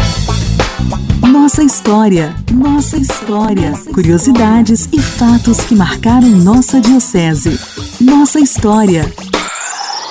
Nossa 1.28 1.64
história, 1.64 2.36
nossa 2.52 2.98
história. 2.98 3.74
Curiosidades 3.94 4.88
e 4.92 5.02
fatos 5.02 5.62
que 5.62 5.76
marcaram 5.76 6.30
nossa 6.30 6.82
diocese. 6.82 7.60
Nossa 8.00 8.40
história. 8.40 9.31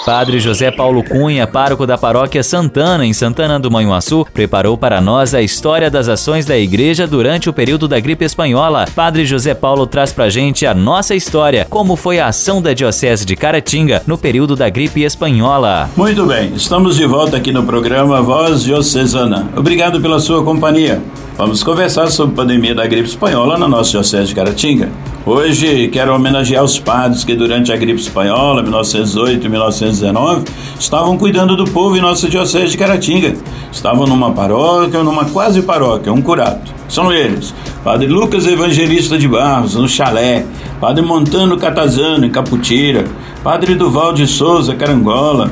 Padre 0.05 0.41
José 0.41 0.71
Paulo 0.71 1.05
Cunha, 1.05 1.47
pároco 1.47 1.87
da 1.87 1.99
paróquia 1.99 2.43
Santana, 2.43 3.05
em 3.05 3.13
Santana 3.13 3.61
do 3.61 3.71
Manhuaçu, 3.71 4.27
preparou 4.33 4.77
para 4.77 5.01
nós 5.01 5.35
a 5.35 5.43
história 5.43 5.91
das 5.91 6.09
ações 6.09 6.47
da 6.47 6.57
igreja 6.57 7.07
durante 7.07 7.51
o 7.51 7.53
período 7.53 7.87
da 7.87 8.01
gripe 8.01 8.25
espanhola. 8.25 8.87
Padre 8.95 9.27
José 9.27 9.55
Paulo 9.55 9.87
traz 9.87 10.13
pra 10.13 10.31
gente 10.31 10.67
a 10.67 10.75
nossa 10.75 11.15
história, 11.15 11.67
como 11.69 11.97
foi 11.97 12.19
a 12.19 12.29
ação 12.29 12.63
da 12.63 12.73
Diocese 12.73 13.27
de 13.27 13.37
Caratinga 13.37 14.03
no 14.07 14.17
período 14.17 14.57
da 14.57 14.69
gripe 14.71 15.03
espanhola. 15.03 15.91
Muito 15.97 16.25
bem, 16.27 16.53
estamos 16.55 16.97
de 16.97 17.07
volta 17.07 17.37
aqui 17.37 17.53
no 17.53 17.65
programa 17.65 18.23
Voz 18.23 18.63
Diocesana. 18.63 19.49
Obrigado 19.55 20.01
pela 20.01 20.19
sua 20.19 20.43
companhia. 20.43 21.01
Vamos 21.41 21.63
conversar 21.63 22.11
sobre 22.11 22.35
a 22.35 22.37
pandemia 22.37 22.75
da 22.75 22.87
gripe 22.87 23.09
espanhola 23.09 23.57
na 23.57 23.67
nossa 23.67 23.93
Diocese 23.93 24.27
de 24.27 24.35
Caratinga. 24.35 24.91
Hoje 25.25 25.89
quero 25.89 26.15
homenagear 26.15 26.63
os 26.63 26.79
padres 26.79 27.25
que 27.25 27.35
durante 27.35 27.73
a 27.73 27.77
gripe 27.79 27.99
espanhola, 27.99 28.63
1908 28.63 29.47
e 29.47 29.49
1919, 29.49 30.45
estavam 30.79 31.17
cuidando 31.17 31.57
do 31.57 31.65
povo 31.65 31.97
em 31.97 32.01
nossa 32.03 32.29
Diocese 32.29 32.73
de 32.73 32.77
Caratinga. 32.77 33.35
Estavam 33.73 34.07
numa 34.07 34.33
paróquia, 34.33 35.03
numa 35.03 35.25
quase 35.25 35.63
paróquia, 35.63 36.13
um 36.13 36.21
curato. 36.21 36.75
São 36.87 37.11
eles: 37.11 37.55
Padre 37.83 38.07
Lucas 38.07 38.47
Evangelista 38.47 39.17
de 39.17 39.27
Barros, 39.27 39.77
no 39.77 39.89
Chalé, 39.89 40.45
Padre 40.79 41.03
Montano 41.03 41.57
Catazano, 41.57 42.27
em 42.27 42.31
Caputira, 42.31 43.07
Padre 43.43 43.75
Duval 43.75 44.13
de 44.13 44.27
Souza, 44.27 44.75
Carangola, 44.75 45.51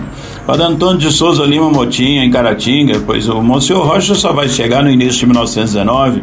Padre 0.49 0.65
Antônio 0.65 0.97
de 0.97 1.13
Souza 1.13 1.45
Lima 1.45 1.69
Motinha, 1.69 2.25
em 2.25 2.31
Caratinga, 2.31 3.03
pois 3.05 3.29
o 3.29 3.43
Monsenhor 3.43 3.87
Rocha 3.87 4.15
só 4.15 4.33
vai 4.33 4.49
chegar 4.49 4.83
no 4.83 4.91
início 4.91 5.21
de 5.21 5.27
1919. 5.27 6.23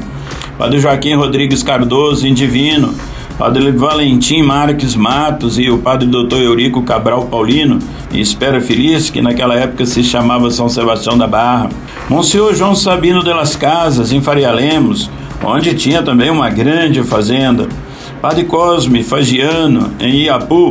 Padre 0.57 0.79
Joaquim 0.79 1.13
Rodrigues 1.13 1.61
Cardoso, 1.61 2.25
em 2.25 2.33
Divino. 2.33 2.91
Padre 3.37 3.71
Valentim 3.71 4.41
Marques 4.41 4.95
Matos 4.95 5.59
e 5.59 5.69
o 5.69 5.77
Padre 5.77 6.07
Doutor 6.07 6.41
Eurico 6.41 6.81
Cabral 6.81 7.27
Paulino, 7.27 7.77
em 8.11 8.19
Espera 8.19 8.59
Feliz, 8.59 9.11
que 9.11 9.21
naquela 9.21 9.53
época 9.53 9.85
se 9.85 10.03
chamava 10.03 10.49
São 10.49 10.67
Sebastião 10.67 11.15
da 11.15 11.27
Barra. 11.27 11.69
Monsenhor 12.09 12.55
João 12.55 12.73
Sabino 12.73 13.23
de 13.23 13.31
las 13.31 13.55
Casas, 13.55 14.11
em 14.11 14.21
Faria 14.21 14.51
Lemos, 14.51 15.07
onde 15.43 15.75
tinha 15.75 16.01
também 16.01 16.31
uma 16.31 16.49
grande 16.49 17.03
fazenda. 17.03 17.69
Padre 18.19 18.45
Cosme 18.45 19.03
Fagiano, 19.03 19.91
em 19.99 20.23
Iapu, 20.23 20.69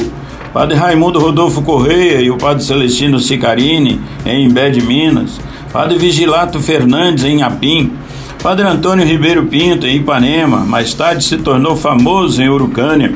Padre 0.55 0.77
Raimundo 0.77 1.19
Rodolfo 1.19 1.62
Correia 1.62 2.21
e 2.21 2.31
o 2.31 2.38
Padre 2.38 2.62
Celestino 2.62 3.19
Sicarini, 3.19 4.01
em 4.25 4.45
Imbé 4.45 4.71
de 4.71 4.81
Minas, 4.81 5.40
Padre 5.73 5.99
Vigilato 5.99 6.61
Fernandes, 6.61 7.25
em 7.25 7.43
Apim, 7.43 7.93
Padre 8.40 8.64
Antônio 8.64 9.05
Ribeiro 9.05 9.47
Pinto, 9.47 9.85
em 9.85 9.97
Ipanema, 9.97 10.59
mais 10.59 10.95
tarde 10.95 11.25
se 11.25 11.38
tornou 11.38 11.75
famoso 11.75 12.40
em 12.40 12.49
Urucânia, 12.49 13.12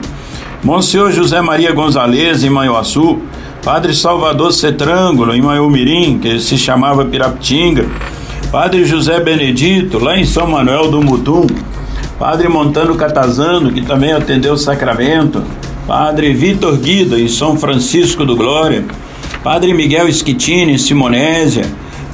Monsenhor 0.64 1.12
José 1.12 1.40
Maria 1.40 1.70
Gonzalez, 1.70 2.42
em 2.42 2.50
Manhuaçu, 2.50 3.20
Padre 3.64 3.94
Salvador 3.94 4.52
Cetrângulo, 4.52 5.32
em 5.32 5.40
Maiumirim, 5.40 6.18
que 6.18 6.40
se 6.40 6.58
chamava 6.58 7.04
Pirapitinga, 7.04 7.86
Padre 8.50 8.84
José 8.84 9.20
Benedito, 9.20 10.00
lá 10.00 10.18
em 10.18 10.24
São 10.24 10.48
Manuel 10.48 10.90
do 10.90 11.00
Mutum, 11.00 11.46
Padre 12.18 12.48
Montano 12.48 12.96
Catazano, 12.96 13.70
que 13.70 13.82
também 13.82 14.12
atendeu 14.12 14.54
o 14.54 14.58
sacramento, 14.58 15.40
Padre 15.88 16.34
Vitor 16.34 16.76
Guida, 16.76 17.18
em 17.18 17.28
São 17.28 17.56
Francisco 17.56 18.22
do 18.22 18.36
Glória, 18.36 18.84
Padre 19.42 19.72
Miguel 19.72 20.12
Schittini, 20.12 20.74
em 20.74 20.78
Simonésia, 20.78 21.64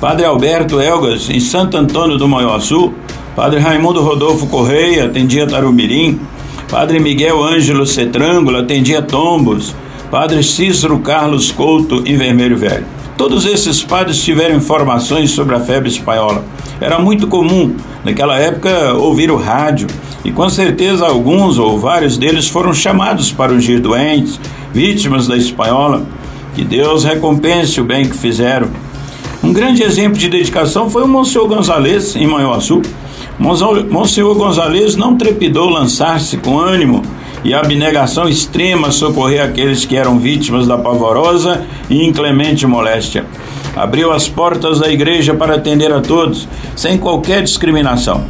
Padre 0.00 0.24
Alberto 0.24 0.80
Elgas, 0.80 1.28
em 1.28 1.40
Santo 1.40 1.76
Antônio 1.76 2.16
do 2.16 2.28
Manhuaçu, 2.28 2.94
Padre 3.34 3.58
Raimundo 3.58 4.00
Rodolfo 4.00 4.46
Correia 4.46 5.06
atendia 5.06 5.44
Tarumirim. 5.44 6.20
Padre 6.70 7.00
Miguel 7.00 7.42
Ângelo 7.42 7.84
Cetrângulo 7.84 8.58
atendia 8.58 9.02
Tombos. 9.02 9.74
Padre 10.08 10.44
Cícero 10.44 11.00
Carlos 11.00 11.50
Couto 11.50 12.04
em 12.06 12.16
Vermelho 12.16 12.56
Velho. 12.56 12.86
Todos 13.18 13.44
esses 13.44 13.82
padres 13.82 14.22
tiveram 14.22 14.54
informações 14.54 15.32
sobre 15.32 15.56
a 15.56 15.60
febre 15.60 15.88
espanhola. 15.88 16.44
Era 16.80 17.00
muito 17.00 17.26
comum, 17.26 17.74
naquela 18.04 18.38
época, 18.38 18.94
ouvir 18.94 19.32
o 19.32 19.36
rádio, 19.36 19.88
e 20.24 20.32
com 20.32 20.48
certeza 20.48 21.06
alguns 21.06 21.58
ou 21.58 21.78
vários 21.78 22.16
deles 22.16 22.48
foram 22.48 22.72
chamados 22.72 23.30
para 23.30 23.52
ungir 23.52 23.80
doentes, 23.80 24.40
vítimas 24.72 25.28
da 25.28 25.36
espanhola. 25.36 26.06
Que 26.54 26.64
Deus 26.64 27.04
recompense 27.04 27.80
o 27.80 27.84
bem 27.84 28.08
que 28.08 28.16
fizeram. 28.16 28.68
Um 29.42 29.52
grande 29.52 29.82
exemplo 29.82 30.18
de 30.18 30.28
dedicação 30.28 30.88
foi 30.88 31.02
o 31.02 31.08
Monsenhor 31.08 31.46
Gonzalez, 31.46 32.16
em 32.16 32.26
Manhuaçu. 32.26 32.80
Monsenhor 33.38 34.34
Gonzalez 34.36 34.96
não 34.96 35.16
trepidou 35.16 35.68
lançar-se 35.68 36.38
com 36.38 36.58
ânimo 36.58 37.02
e 37.44 37.52
abnegação 37.52 38.26
extrema 38.26 38.90
socorrer 38.90 39.42
aqueles 39.44 39.84
que 39.84 39.96
eram 39.96 40.18
vítimas 40.18 40.66
da 40.66 40.78
pavorosa 40.78 41.66
e 41.90 42.02
inclemente 42.02 42.66
moléstia. 42.66 43.26
Abriu 43.76 44.12
as 44.12 44.28
portas 44.28 44.78
da 44.78 44.90
igreja 44.90 45.34
para 45.34 45.56
atender 45.56 45.92
a 45.92 46.00
todos, 46.00 46.48
sem 46.74 46.96
qualquer 46.96 47.42
discriminação. 47.42 48.24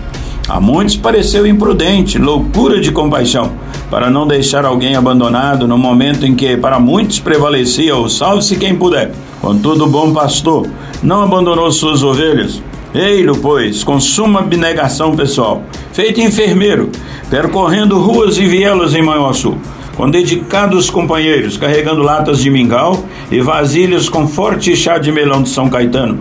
A 0.47 0.61
muitos 0.61 0.95
pareceu 0.95 1.47
imprudente, 1.47 2.19
loucura 2.19 2.79
de 2.79 2.93
compaixão, 2.93 3.53
para 3.91 4.11
não 4.11 4.27
deixar 4.27 4.67
alguém 4.67 4.95
abandonado 4.95 5.67
no 5.67 5.79
momento 5.79 6.27
em 6.27 6.35
que 6.35 6.55
para 6.55 6.79
muitos 6.79 7.19
prevalecia 7.19 7.97
o 7.97 8.11
salve-se 8.11 8.57
quem 8.57 8.77
puder. 8.77 9.11
Contudo, 9.41 9.85
o 9.85 9.89
bom 9.89 10.13
pastor 10.13 10.69
não 11.03 11.23
abandonou 11.23 11.73
suas 11.73 12.03
ovelhas. 12.03 12.63
Ei-lo, 12.95 13.39
pois, 13.39 13.83
com 13.83 13.99
suma 13.99 14.41
abnegação 14.41 15.17
pessoal, 15.17 15.63
feito 15.93 16.21
enfermeiro, 16.21 16.91
percorrendo 17.31 17.99
ruas 17.99 18.37
e 18.37 18.47
vielas 18.47 18.95
em 18.95 19.03
Manhuaçu, 19.03 19.57
com 19.97 20.09
dedicados 20.09 20.91
companheiros, 20.91 21.57
carregando 21.57 22.03
latas 22.03 22.39
de 22.39 22.51
mingau 22.51 23.03
e 23.33 23.41
vasilhas 23.41 24.09
com 24.09 24.29
forte 24.29 24.77
chá 24.77 24.99
de 24.99 25.11
melão 25.11 25.43
de 25.43 25.49
São 25.49 25.69
Caetano, 25.69 26.21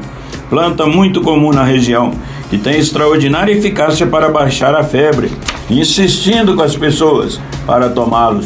planta 0.49 0.87
muito 0.87 1.21
comum 1.21 1.51
na 1.51 1.63
região, 1.63 2.11
que 2.53 2.59
tem 2.59 2.77
extraordinária 2.77 3.51
eficácia 3.51 4.05
para 4.05 4.29
baixar 4.29 4.75
a 4.75 4.83
febre, 4.83 5.31
insistindo 5.71 6.55
com 6.55 6.61
as 6.61 6.75
pessoas 6.75 7.41
para 7.65 7.89
tomá-los. 7.89 8.45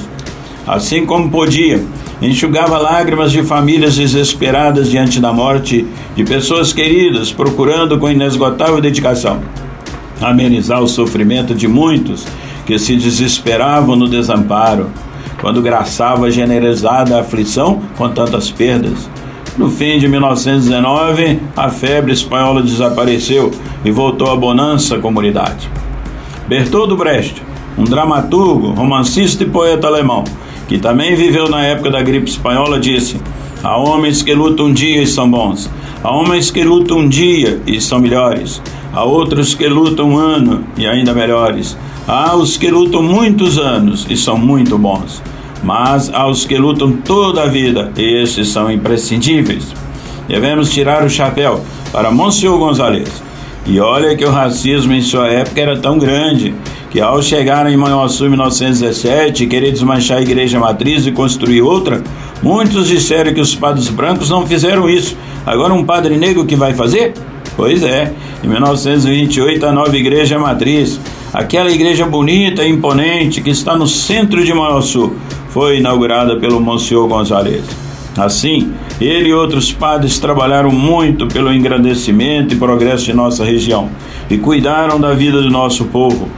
Assim 0.66 1.06
como 1.06 1.30
podia, 1.30 1.84
enxugava 2.22 2.78
lágrimas 2.78 3.34
de 3.34 3.44
famílias 3.44 3.98
desesperadas 3.98 4.90
diante 4.90 5.20
da 5.20 5.34
morte, 5.34 5.86
de 6.16 6.24
pessoas 6.24 6.72
queridas 6.72 7.34
procurando 7.34 8.00
com 8.00 8.10
inesgotável 8.10 8.80
dedicação 8.80 9.42
amenizar 10.22 10.82
o 10.82 10.88
sofrimento 10.88 11.54
de 11.54 11.68
muitos 11.68 12.26
que 12.66 12.80
se 12.80 12.96
desesperavam 12.96 13.98
no 13.98 14.08
desamparo, 14.08 14.90
quando 15.42 15.62
graçava 15.62 16.28
a 16.28 16.32
generosidade 16.32 17.14
aflição 17.14 17.82
com 17.98 18.08
tantas 18.08 18.50
perdas. 18.50 19.10
No 19.58 19.72
fim 19.72 19.98
de 19.98 20.08
1919, 20.08 21.40
a 21.56 21.68
febre 21.70 22.14
espanhola 22.14 22.62
desapareceu 22.62 23.50
e 23.84 23.90
voltou 23.90 24.30
a 24.30 24.36
bonança 24.36 24.98
à 24.98 25.00
comunidade. 25.00 25.68
Bertoldo 26.48 26.96
Brecht, 26.96 27.42
um 27.76 27.84
dramaturgo, 27.84 28.70
romancista 28.74 29.44
e 29.44 29.50
poeta 29.50 29.88
alemão, 29.88 30.24
que 30.68 30.78
também 30.78 31.16
viveu 31.16 31.50
na 31.50 31.64
época 31.64 31.90
da 31.90 32.04
gripe 32.04 32.30
espanhola, 32.30 32.80
disse: 32.80 33.20
Há 33.64 33.76
homens 33.78 34.22
que 34.22 34.36
lutam 34.36 34.68
um 34.68 34.74
dia 34.74 35.02
e 35.02 35.08
são 35.08 35.28
bons, 35.28 35.68
há 36.04 36.12
homens 36.12 36.52
que 36.52 36.64
lutam 36.64 37.00
um 37.00 37.10
dia 37.10 37.60
e 37.66 37.82
são 37.82 37.98
melhores, 37.98 38.62
há 38.94 39.04
outros 39.04 39.56
que 39.56 39.68
lutam 39.68 40.12
um 40.12 40.18
ano 40.20 40.66
e 40.78 40.86
ainda 40.86 41.16
melhores, 41.16 41.76
há 42.08 42.36
os 42.36 42.58
que 42.58 42.70
lutam 42.70 43.02
muitos 43.02 43.58
anos 43.58 44.06
e 44.08 44.16
são 44.16 44.38
muito 44.38 44.78
bons 44.78 45.20
mas 45.64 46.14
aos 46.14 46.46
que 46.46 46.58
lutam 46.58 46.92
toda 46.92 47.44
a 47.44 47.48
vida, 47.48 47.92
esses 47.98 48.50
são 48.50 48.72
imprescindíveis. 48.72 49.74
Devemos 50.28 50.72
tirar 50.72 51.04
o 51.04 51.10
chapéu 51.10 51.62
para 51.92 52.12
Monsenhor 52.12 52.58
Gonzalez. 52.58 53.24
E 53.66 53.80
olha 53.80 54.16
que 54.16 54.24
o 54.24 54.32
racismo 54.32 54.94
em 54.94 55.02
sua 55.02 55.28
época 55.28 55.60
era 55.60 55.78
tão 55.78 55.98
grande 55.98 56.54
que 56.90 57.02
ao 57.02 57.22
chegar 57.22 57.70
em 57.70 57.76
Manhuaçu 57.76 58.26
em 58.26 58.30
1917 58.30 59.44
e 59.44 59.48
querer 59.48 59.72
desmanchar 59.72 60.18
a 60.18 60.22
igreja 60.22 60.58
matriz 60.58 61.06
e 61.06 61.12
construir 61.12 61.62
outra, 61.62 62.02
muitos 62.42 62.88
disseram 62.88 63.34
que 63.34 63.42
os 63.42 63.56
padres 63.56 63.90
brancos 63.90 64.30
não 64.30 64.48
fizeram 64.48 64.90
isso. 64.90 65.18
Agora 65.46 65.74
um 65.74 65.84
padre 65.84 66.18
negro 66.18 66.46
que 66.46 66.56
vai 66.56 66.74
fazer? 66.74 67.14
Pois 67.58 67.84
é, 67.84 68.14
em 68.44 68.48
1928 68.48 69.66
a 69.66 69.72
nova 69.72 69.98
igreja 69.98 70.40
matriz, 70.40 71.00
aquela 71.34 71.72
igreja 71.72 72.06
bonita 72.06 72.64
e 72.64 72.70
imponente 72.70 73.42
que 73.42 73.50
está 73.50 73.76
no 73.76 73.88
centro 73.88 74.46
de 74.46 74.54
Manhuaçu, 74.54 75.14
foi 75.58 75.80
inaugurada 75.80 76.36
pelo 76.36 76.62
Monsenhor 76.62 77.08
Gonzalez. 77.08 77.64
Assim, 78.16 78.74
ele 79.02 79.30
e 79.30 79.34
outros 79.34 79.74
padres 79.74 80.20
trabalharam 80.20 80.70
muito 80.70 81.26
pelo 81.26 81.52
engrandecimento 81.52 82.54
e 82.54 82.58
progresso 82.58 83.06
de 83.06 83.14
nossa 83.14 83.44
região 83.44 83.90
e 84.30 84.38
cuidaram 84.38 85.00
da 85.00 85.16
vida 85.16 85.42
do 85.42 85.50
nosso 85.50 85.86
povo. 85.86 86.30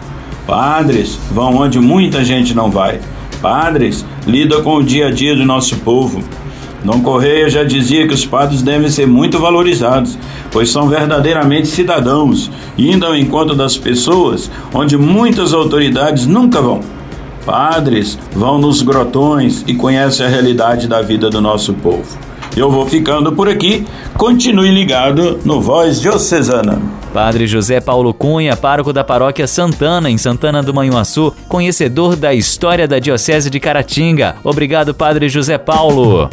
Padres 0.47 1.19
vão 1.33 1.57
onde 1.57 1.81
muita 1.81 2.23
gente 2.23 2.55
não 2.55 2.71
vai. 2.71 3.01
Padres 3.41 4.05
lidam 4.25 4.63
com 4.63 4.75
o 4.75 4.83
dia 4.83 5.07
a 5.07 5.11
dia 5.11 5.35
do 5.35 5.45
nosso 5.45 5.75
povo. 5.79 6.23
Dom 6.81 7.01
Correia 7.01 7.49
já 7.49 7.65
dizia 7.65 8.07
que 8.07 8.13
os 8.13 8.25
padres 8.25 8.61
devem 8.61 8.89
ser 8.89 9.05
muito 9.05 9.37
valorizados, 9.37 10.17
pois 10.49 10.71
são 10.71 10.87
verdadeiramente 10.87 11.67
cidadãos, 11.67 12.49
indo 12.77 13.05
ao 13.05 13.17
encontro 13.17 13.53
das 13.53 13.75
pessoas 13.75 14.49
onde 14.73 14.97
muitas 14.97 15.53
autoridades 15.53 16.25
nunca 16.25 16.61
vão. 16.61 16.98
Padres 17.49 18.15
vão 18.31 18.59
nos 18.59 18.83
grotões 18.83 19.63
e 19.65 19.73
conhecem 19.73 20.23
a 20.23 20.29
realidade 20.29 20.87
da 20.87 21.01
vida 21.01 21.31
do 21.31 21.41
nosso 21.41 21.73
povo. 21.73 22.15
Eu 22.55 22.69
vou 22.69 22.85
ficando 22.85 23.31
por 23.31 23.49
aqui. 23.49 23.87
Continue 24.13 24.69
ligado 24.69 25.39
no 25.43 25.59
Voz 25.59 25.99
Diocesana. 25.99 26.79
Padre 27.11 27.47
José 27.47 27.81
Paulo 27.81 28.13
Cunha, 28.13 28.55
pároco 28.55 28.93
da 28.93 29.03
paróquia 29.03 29.47
Santana, 29.47 30.11
em 30.11 30.17
Santana 30.17 30.61
do 30.61 30.75
Manhuaçu, 30.75 31.33
conhecedor 31.47 32.15
da 32.15 32.35
história 32.35 32.87
da 32.87 32.99
Diocese 32.99 33.49
de 33.49 33.59
Caratinga. 33.59 34.35
Obrigado, 34.43 34.93
Padre 34.93 35.27
José 35.27 35.57
Paulo. 35.57 36.29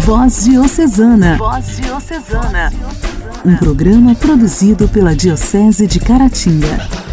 Voz 0.00 0.46
Diocesana. 0.46 1.36
Voz 1.36 1.76
Diocesana. 1.76 2.72
Um 3.44 3.54
programa 3.54 4.16
produzido 4.16 4.88
pela 4.88 5.14
Diocese 5.14 5.86
de 5.86 6.00
Caratinga. 6.00 7.07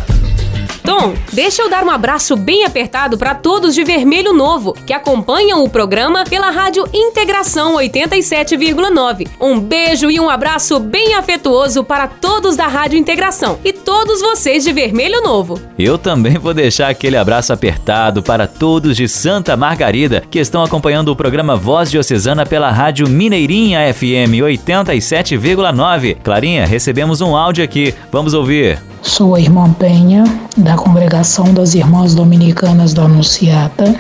Tom, 0.85 1.15
deixa 1.33 1.63
eu 1.63 1.69
dar 1.69 1.83
um 1.83 1.89
abraço 1.89 2.35
bem 2.35 2.63
apertado 2.63 3.17
para 3.17 3.33
todos 3.33 3.73
de 3.73 3.83
Vermelho 3.83 4.31
Novo 4.33 4.73
que 4.85 4.93
acompanham 4.93 5.63
o 5.63 5.69
programa 5.69 6.23
pela 6.25 6.51
Rádio 6.51 6.87
Integração 6.93 7.75
87,9. 7.75 9.27
Um 9.41 9.59
beijo 9.59 10.11
e 10.11 10.19
um 10.19 10.29
abraço 10.29 10.79
bem 10.79 11.15
afetuoso 11.15 11.83
para 11.83 12.07
todos 12.07 12.55
da 12.55 12.67
Rádio 12.67 12.99
Integração 12.99 13.57
e 13.65 13.73
todos 13.73 14.21
vocês 14.21 14.63
de 14.63 14.71
Vermelho 14.71 15.23
Novo. 15.23 15.59
Eu 15.77 15.97
também 15.97 16.37
vou 16.37 16.53
deixar 16.53 16.89
aquele 16.89 17.17
abraço 17.17 17.51
apertado 17.51 18.21
para 18.21 18.45
todos 18.45 18.95
de 18.95 19.07
Santa 19.07 19.57
Margarida 19.57 20.23
que 20.29 20.37
estão 20.37 20.63
acompanhando 20.63 21.09
o 21.09 21.15
programa 21.15 21.55
Voz 21.55 21.89
Diocesana 21.89 22.45
pela 22.45 22.69
Rádio 22.69 23.09
Mineirinha 23.09 23.91
FM 23.91 24.37
87,9. 24.43 26.17
Clarinha, 26.23 26.67
recebemos 26.67 27.21
um 27.21 27.35
áudio 27.35 27.63
aqui. 27.63 27.91
Vamos 28.11 28.35
ouvir. 28.35 28.94
Sou 29.05 29.35
a 29.35 29.39
irmã 29.39 29.71
Penha, 29.71 30.23
da 30.57 30.75
Congregação 30.75 31.53
das 31.53 31.75
Irmãs 31.75 32.15
Dominicanas 32.15 32.91
da 32.91 33.03
Anunciata. 33.03 33.95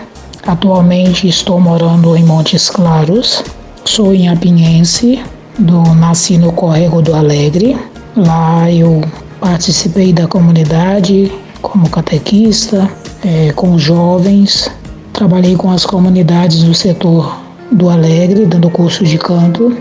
Atualmente 0.45 1.27
estou 1.27 1.61
morando 1.61 2.17
em 2.17 2.23
Montes 2.23 2.71
Claros. 2.71 3.43
Sou 3.85 4.13
inhapinhense, 4.13 5.23
do 5.59 5.81
nasci 5.93 6.39
no 6.39 6.51
Córrego 6.51 7.03
do 7.03 7.13
Alegre. 7.13 7.77
Lá 8.17 8.69
eu 8.69 9.01
participei 9.39 10.11
da 10.11 10.27
comunidade 10.27 11.31
como 11.61 11.87
catequista, 11.87 12.89
é, 13.23 13.53
com 13.53 13.77
jovens. 13.77 14.69
Trabalhei 15.13 15.55
com 15.55 15.69
as 15.69 15.85
comunidades 15.85 16.63
do 16.63 16.73
setor 16.73 17.37
do 17.71 17.89
Alegre, 17.89 18.47
dando 18.47 18.71
curso 18.71 19.05
de 19.05 19.19
canto. 19.19 19.77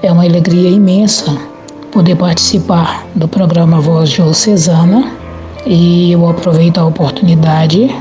É 0.00 0.10
uma 0.10 0.24
alegria 0.24 0.70
imensa 0.70 1.49
poder 1.90 2.16
participar 2.16 3.06
do 3.14 3.26
programa 3.26 3.80
Voz 3.80 4.10
Diocesana 4.10 5.12
e 5.66 6.12
eu 6.12 6.28
aproveito 6.28 6.78
a 6.78 6.86
oportunidade 6.86 7.94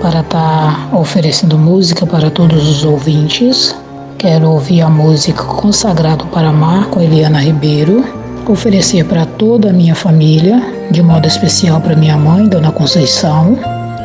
para 0.00 0.20
estar 0.20 0.88
tá 0.90 0.96
oferecendo 0.96 1.58
música 1.58 2.06
para 2.06 2.30
todos 2.30 2.68
os 2.68 2.84
ouvintes. 2.84 3.74
Quero 4.16 4.50
ouvir 4.50 4.80
a 4.80 4.88
música 4.88 5.42
Consagrado 5.42 6.26
para 6.26 6.48
Amar 6.48 6.86
com 6.86 7.00
Eliana 7.00 7.40
Ribeiro, 7.40 8.04
oferecer 8.46 9.04
para 9.04 9.26
toda 9.26 9.70
a 9.70 9.72
minha 9.72 9.94
família, 9.94 10.62
de 10.90 11.02
modo 11.02 11.26
especial 11.26 11.80
para 11.80 11.96
minha 11.96 12.16
mãe, 12.16 12.46
Dona 12.46 12.70
Conceição, 12.70 13.58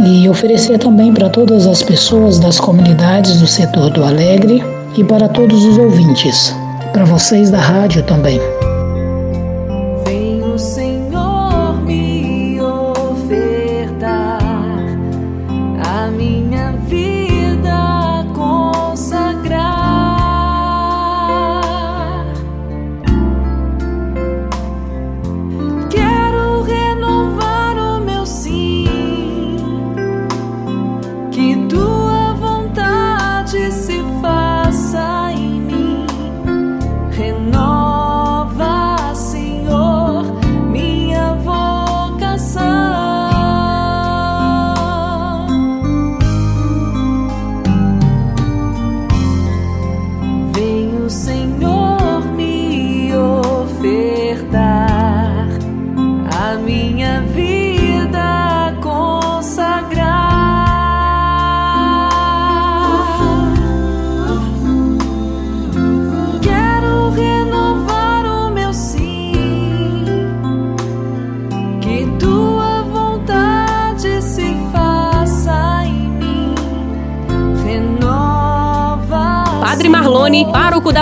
e 0.06 0.28
oferecer 0.28 0.78
também 0.80 1.14
para 1.14 1.30
todas 1.30 1.68
as 1.68 1.84
pessoas 1.84 2.40
das 2.40 2.60
comunidades 2.60 3.40
do 3.40 3.48
setor 3.48 3.90
do 3.90 4.04
Alegre 4.04 4.64
e 4.98 5.04
para 5.04 5.28
todos 5.28 5.64
os 5.66 5.78
ouvintes, 5.78 6.56
para 6.94 7.06
vocês 7.06 7.52
da 7.52 7.60
rádio 7.60 8.04
também. 8.04 8.40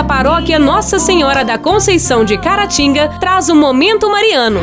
Paróquia 0.08 0.58
Nossa 0.58 0.98
Senhora 0.98 1.44
da 1.44 1.58
Conceição 1.58 2.24
de 2.24 2.38
Caratinga, 2.38 3.08
traz 3.20 3.50
o 3.50 3.54
Momento 3.54 4.08
Mariano. 4.10 4.60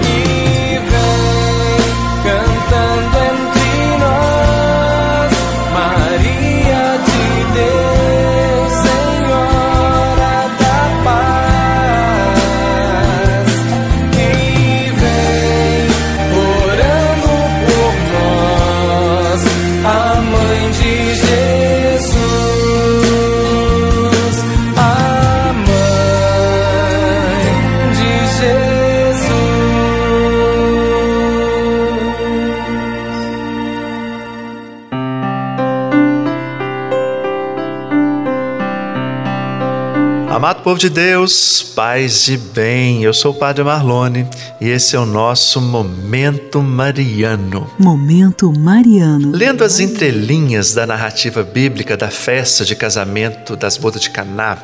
Povo 40.66 40.80
de 40.80 40.90
Deus, 40.90 41.62
paz 41.62 42.28
e 42.28 42.38
bem, 42.38 43.04
eu 43.04 43.14
sou 43.14 43.32
o 43.32 43.36
Padre 43.36 43.64
Marlone 43.64 44.28
e 44.60 44.68
esse 44.68 44.96
é 44.96 45.00
o 45.00 45.06
nosso 45.06 45.62
Momento 45.62 46.60
Mariano. 46.60 47.70
Momento 47.78 48.52
Mariano. 48.52 49.32
Lendo 49.32 49.64
as 49.64 49.80
entrelinhas 49.80 50.74
da 50.74 50.88
narrativa 50.88 51.44
bíblica 51.44 51.96
da 51.96 52.10
festa 52.10 52.66
de 52.66 52.76
casamento 52.76 53.56
das 53.56 53.78
bodas 53.78 54.02
de 54.02 54.10
Caná, 54.10 54.58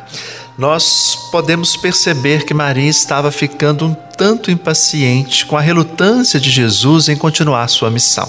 nós 0.58 1.16
podemos 1.32 1.78
perceber 1.78 2.46
que 2.46 2.54
Maria 2.56 2.90
estava 2.90 3.32
ficando 3.32 3.86
um 3.86 3.94
tanto 3.94 4.50
impaciente 4.50 5.46
com 5.46 5.56
a 5.56 5.62
relutância 5.62 6.40
de 6.40 6.50
Jesus 6.50 7.10
em 7.10 7.16
continuar 7.16 7.68
sua 7.68 7.92
missão. 7.92 8.28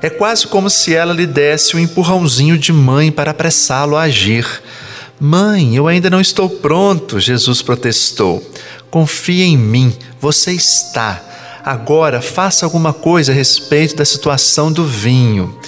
É 0.00 0.08
quase 0.08 0.46
como 0.46 0.70
se 0.70 0.94
ela 0.94 1.12
lhe 1.12 1.26
desse 1.26 1.76
um 1.76 1.80
empurrãozinho 1.80 2.56
de 2.56 2.72
mãe 2.72 3.12
para 3.12 3.32
apressá-lo 3.32 3.94
a 3.94 4.04
agir. 4.04 4.62
Mãe, 5.20 5.74
eu 5.74 5.88
ainda 5.88 6.08
não 6.08 6.20
estou 6.20 6.48
pronto, 6.48 7.18
Jesus 7.18 7.60
protestou. 7.60 8.40
Confia 8.88 9.44
em 9.44 9.56
mim, 9.56 9.92
você 10.20 10.52
está. 10.52 11.20
Agora 11.64 12.22
faça 12.22 12.64
alguma 12.64 12.92
coisa 12.92 13.32
a 13.32 13.34
respeito 13.34 13.96
da 13.96 14.04
situação 14.04 14.70
do 14.70 14.86
vinho. 14.86 15.58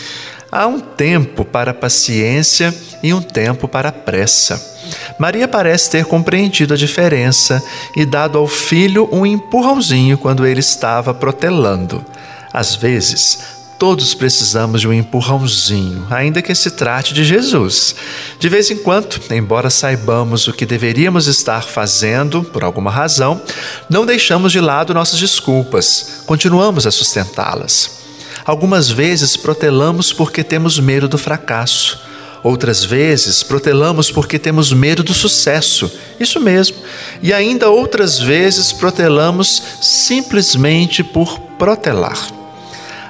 Há 0.52 0.68
um 0.68 0.78
tempo 0.78 1.44
para 1.44 1.72
a 1.72 1.74
paciência 1.74 2.72
e 3.02 3.12
um 3.12 3.20
tempo 3.20 3.66
para 3.66 3.88
a 3.88 3.92
pressa. 3.92 4.78
Maria 5.18 5.48
parece 5.48 5.90
ter 5.90 6.04
compreendido 6.04 6.74
a 6.74 6.76
diferença 6.76 7.62
e 7.96 8.04
dado 8.04 8.38
ao 8.38 8.46
filho 8.46 9.08
um 9.10 9.26
empurrãozinho 9.26 10.16
quando 10.16 10.46
ele 10.46 10.60
estava 10.60 11.12
protelando. 11.12 12.04
Às 12.52 12.76
vezes, 12.76 13.59
Todos 13.80 14.12
precisamos 14.12 14.82
de 14.82 14.86
um 14.86 14.92
empurrãozinho, 14.92 16.06
ainda 16.10 16.42
que 16.42 16.54
se 16.54 16.70
trate 16.72 17.14
de 17.14 17.24
Jesus. 17.24 17.94
De 18.38 18.46
vez 18.46 18.70
em 18.70 18.76
quando, 18.76 19.18
embora 19.30 19.70
saibamos 19.70 20.46
o 20.46 20.52
que 20.52 20.66
deveríamos 20.66 21.26
estar 21.26 21.62
fazendo, 21.64 22.44
por 22.44 22.62
alguma 22.62 22.90
razão, 22.90 23.40
não 23.88 24.04
deixamos 24.04 24.52
de 24.52 24.60
lado 24.60 24.92
nossas 24.92 25.18
desculpas, 25.18 26.24
continuamos 26.26 26.86
a 26.86 26.90
sustentá-las. 26.90 28.02
Algumas 28.44 28.90
vezes 28.90 29.34
protelamos 29.34 30.12
porque 30.12 30.44
temos 30.44 30.78
medo 30.78 31.08
do 31.08 31.16
fracasso. 31.16 32.02
Outras 32.42 32.84
vezes 32.84 33.42
protelamos 33.42 34.10
porque 34.10 34.38
temos 34.38 34.74
medo 34.74 35.02
do 35.02 35.14
sucesso, 35.14 35.90
isso 36.20 36.38
mesmo. 36.38 36.76
E 37.22 37.32
ainda 37.32 37.70
outras 37.70 38.18
vezes 38.18 38.74
protelamos 38.74 39.62
simplesmente 39.80 41.02
por 41.02 41.40
protelar. 41.58 42.39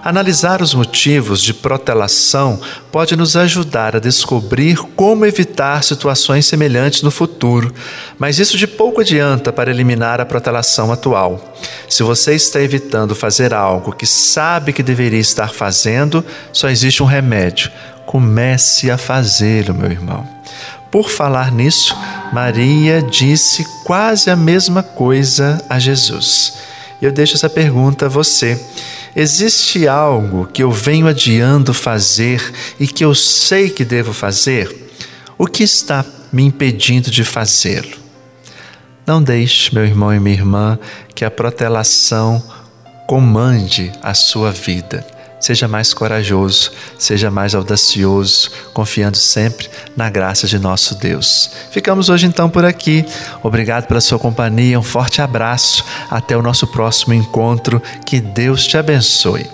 Analisar 0.03 0.63
os 0.63 0.73
motivos 0.73 1.43
de 1.43 1.53
protelação 1.53 2.59
pode 2.91 3.15
nos 3.17 3.37
ajudar 3.37 3.97
a 3.97 4.01
descobrir 4.01 4.77
como 4.97 5.27
evitar 5.27 5.85
situações 5.85 6.47
semelhantes 6.47 7.03
no 7.03 7.11
futuro, 7.11 7.73
mas 8.19 8.39
isso 8.39 8.57
de 8.57 8.67
pouco 8.67 9.03
adianta 9.03 9.53
para 9.53 9.71
eliminar 9.71 10.19
a 10.19 10.25
protelação 10.25 10.91
atual. 10.91 11.55
Se 11.87 12.03
você 12.03 12.35
está 12.35 12.61
evitando 12.63 13.15
fazer 13.15 13.53
algo 13.53 13.93
que 13.93 14.07
sabe 14.07 14.73
que 14.73 14.83
deveria 14.83 15.21
estar 15.21 15.51
fazendo, 15.51 16.25
só 16.51 16.71
existe 16.71 17.03
um 17.03 17.07
remédio: 17.07 17.71
comece 18.07 18.91
a 18.91 18.97
fazê-lo, 18.97 19.75
meu 19.75 19.91
irmão. 19.91 20.27
Por 20.91 21.11
falar 21.11 21.53
nisso, 21.53 21.95
Maria 22.33 23.03
disse 23.03 23.65
quase 23.85 24.31
a 24.31 24.35
mesma 24.35 24.83
coisa 24.83 25.63
a 25.69 25.79
Jesus. 25.79 26.55
Eu 27.01 27.13
deixo 27.13 27.35
essa 27.35 27.49
pergunta 27.49 28.07
a 28.07 28.09
você. 28.09 28.61
Existe 29.15 29.89
algo 29.89 30.47
que 30.47 30.63
eu 30.63 30.71
venho 30.71 31.09
adiando 31.09 31.75
fazer 31.75 32.53
e 32.79 32.87
que 32.87 33.05
eu 33.05 33.15
sei 33.15 33.69
que 33.69 33.85
devo 33.85 34.13
fazer? 34.13 34.91
O 35.37 35.47
que 35.47 35.63
está 35.63 36.05
me 36.33 36.45
impedindo 36.45 37.11
de 37.11 37.25
fazê-lo? 37.25 37.99
Não 39.07 39.23
deixe, 39.23 39.75
meu 39.75 39.85
irmão 39.85 40.15
e 40.15 40.21
minha 40.21 40.37
irmã, 40.37 40.79
que 41.15 41.25
a 41.25 41.31
protelação 41.31 42.43
comande 43.09 43.91
a 44.01 44.15
sua 44.15 44.53
vida. 44.53 45.05
Seja 45.41 45.67
mais 45.67 45.95
corajoso, 45.95 46.71
seja 46.99 47.31
mais 47.31 47.55
audacioso, 47.55 48.51
confiando 48.75 49.17
sempre 49.17 49.71
na 49.97 50.11
graça 50.11 50.47
de 50.47 50.59
nosso 50.59 50.95
Deus. 50.95 51.51
Ficamos 51.71 52.11
hoje 52.11 52.27
então 52.27 52.51
por 52.51 52.63
aqui. 52.63 53.07
Obrigado 53.43 53.87
pela 53.87 54.03
sua 54.03 54.19
companhia, 54.19 54.79
um 54.79 54.83
forte 54.83 55.23
abraço. 55.23 55.83
Até 56.11 56.37
o 56.37 56.43
nosso 56.43 56.67
próximo 56.67 57.15
encontro. 57.15 57.83
Que 58.05 58.21
Deus 58.21 58.67
te 58.67 58.77
abençoe. 58.77 59.49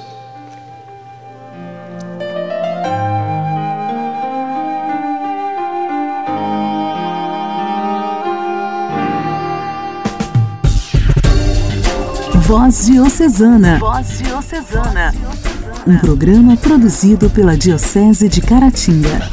Voz 12.41 12.87
Diocesana. 12.87 13.79
Voz 13.79 14.19
Diocesana 14.19 15.46
um 15.87 15.97
programa 15.99 16.57
produzido 16.57 17.31
pela 17.31 17.57
Diocese 17.57 18.29
de 18.29 18.41
Caratinga. 18.41 19.31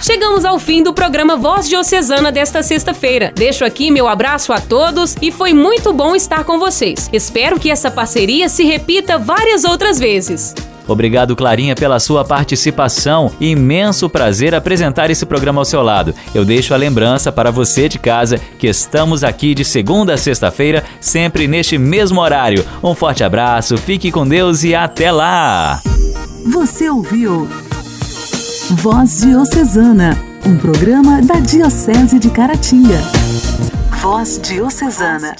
Chegamos 0.00 0.44
ao 0.44 0.58
fim 0.58 0.82
do 0.82 0.94
programa 0.94 1.36
Voz 1.36 1.68
Diocesana 1.68 2.32
desta 2.32 2.62
sexta-feira. 2.62 3.32
Deixo 3.34 3.64
aqui 3.64 3.90
meu 3.90 4.08
abraço 4.08 4.52
a 4.52 4.60
todos 4.60 5.14
e 5.20 5.30
foi 5.30 5.52
muito 5.52 5.92
bom 5.92 6.14
estar 6.16 6.44
com 6.44 6.58
vocês. 6.58 7.10
Espero 7.12 7.60
que 7.60 7.70
essa 7.70 7.90
parceria 7.90 8.48
se 8.48 8.64
repita 8.64 9.18
várias 9.18 9.64
outras 9.64 9.98
vezes. 9.98 10.54
Obrigado, 10.88 11.34
Clarinha, 11.34 11.74
pela 11.74 11.98
sua 11.98 12.24
participação. 12.24 13.30
Imenso 13.40 14.08
prazer 14.08 14.54
apresentar 14.54 15.10
esse 15.10 15.26
programa 15.26 15.60
ao 15.60 15.64
seu 15.64 15.82
lado. 15.82 16.14
Eu 16.34 16.44
deixo 16.44 16.74
a 16.74 16.76
lembrança 16.76 17.32
para 17.32 17.50
você 17.50 17.88
de 17.88 17.98
casa 17.98 18.40
que 18.58 18.66
estamos 18.66 19.24
aqui 19.24 19.54
de 19.54 19.64
segunda 19.64 20.14
a 20.14 20.18
sexta-feira, 20.18 20.84
sempre 21.00 21.46
neste 21.48 21.78
mesmo 21.78 22.20
horário. 22.20 22.64
Um 22.82 22.94
forte 22.94 23.24
abraço, 23.24 23.76
fique 23.76 24.10
com 24.10 24.26
Deus 24.26 24.64
e 24.64 24.74
até 24.74 25.10
lá! 25.10 25.80
Você 26.52 26.88
ouviu 26.88 27.48
Voz 28.70 29.20
Diocesana, 29.20 30.16
um 30.44 30.56
programa 30.56 31.20
da 31.22 31.40
Diocese 31.40 32.18
de 32.18 32.30
Caratinga. 32.30 33.00
Voz 34.00 34.40
Diocesana. 34.42 35.34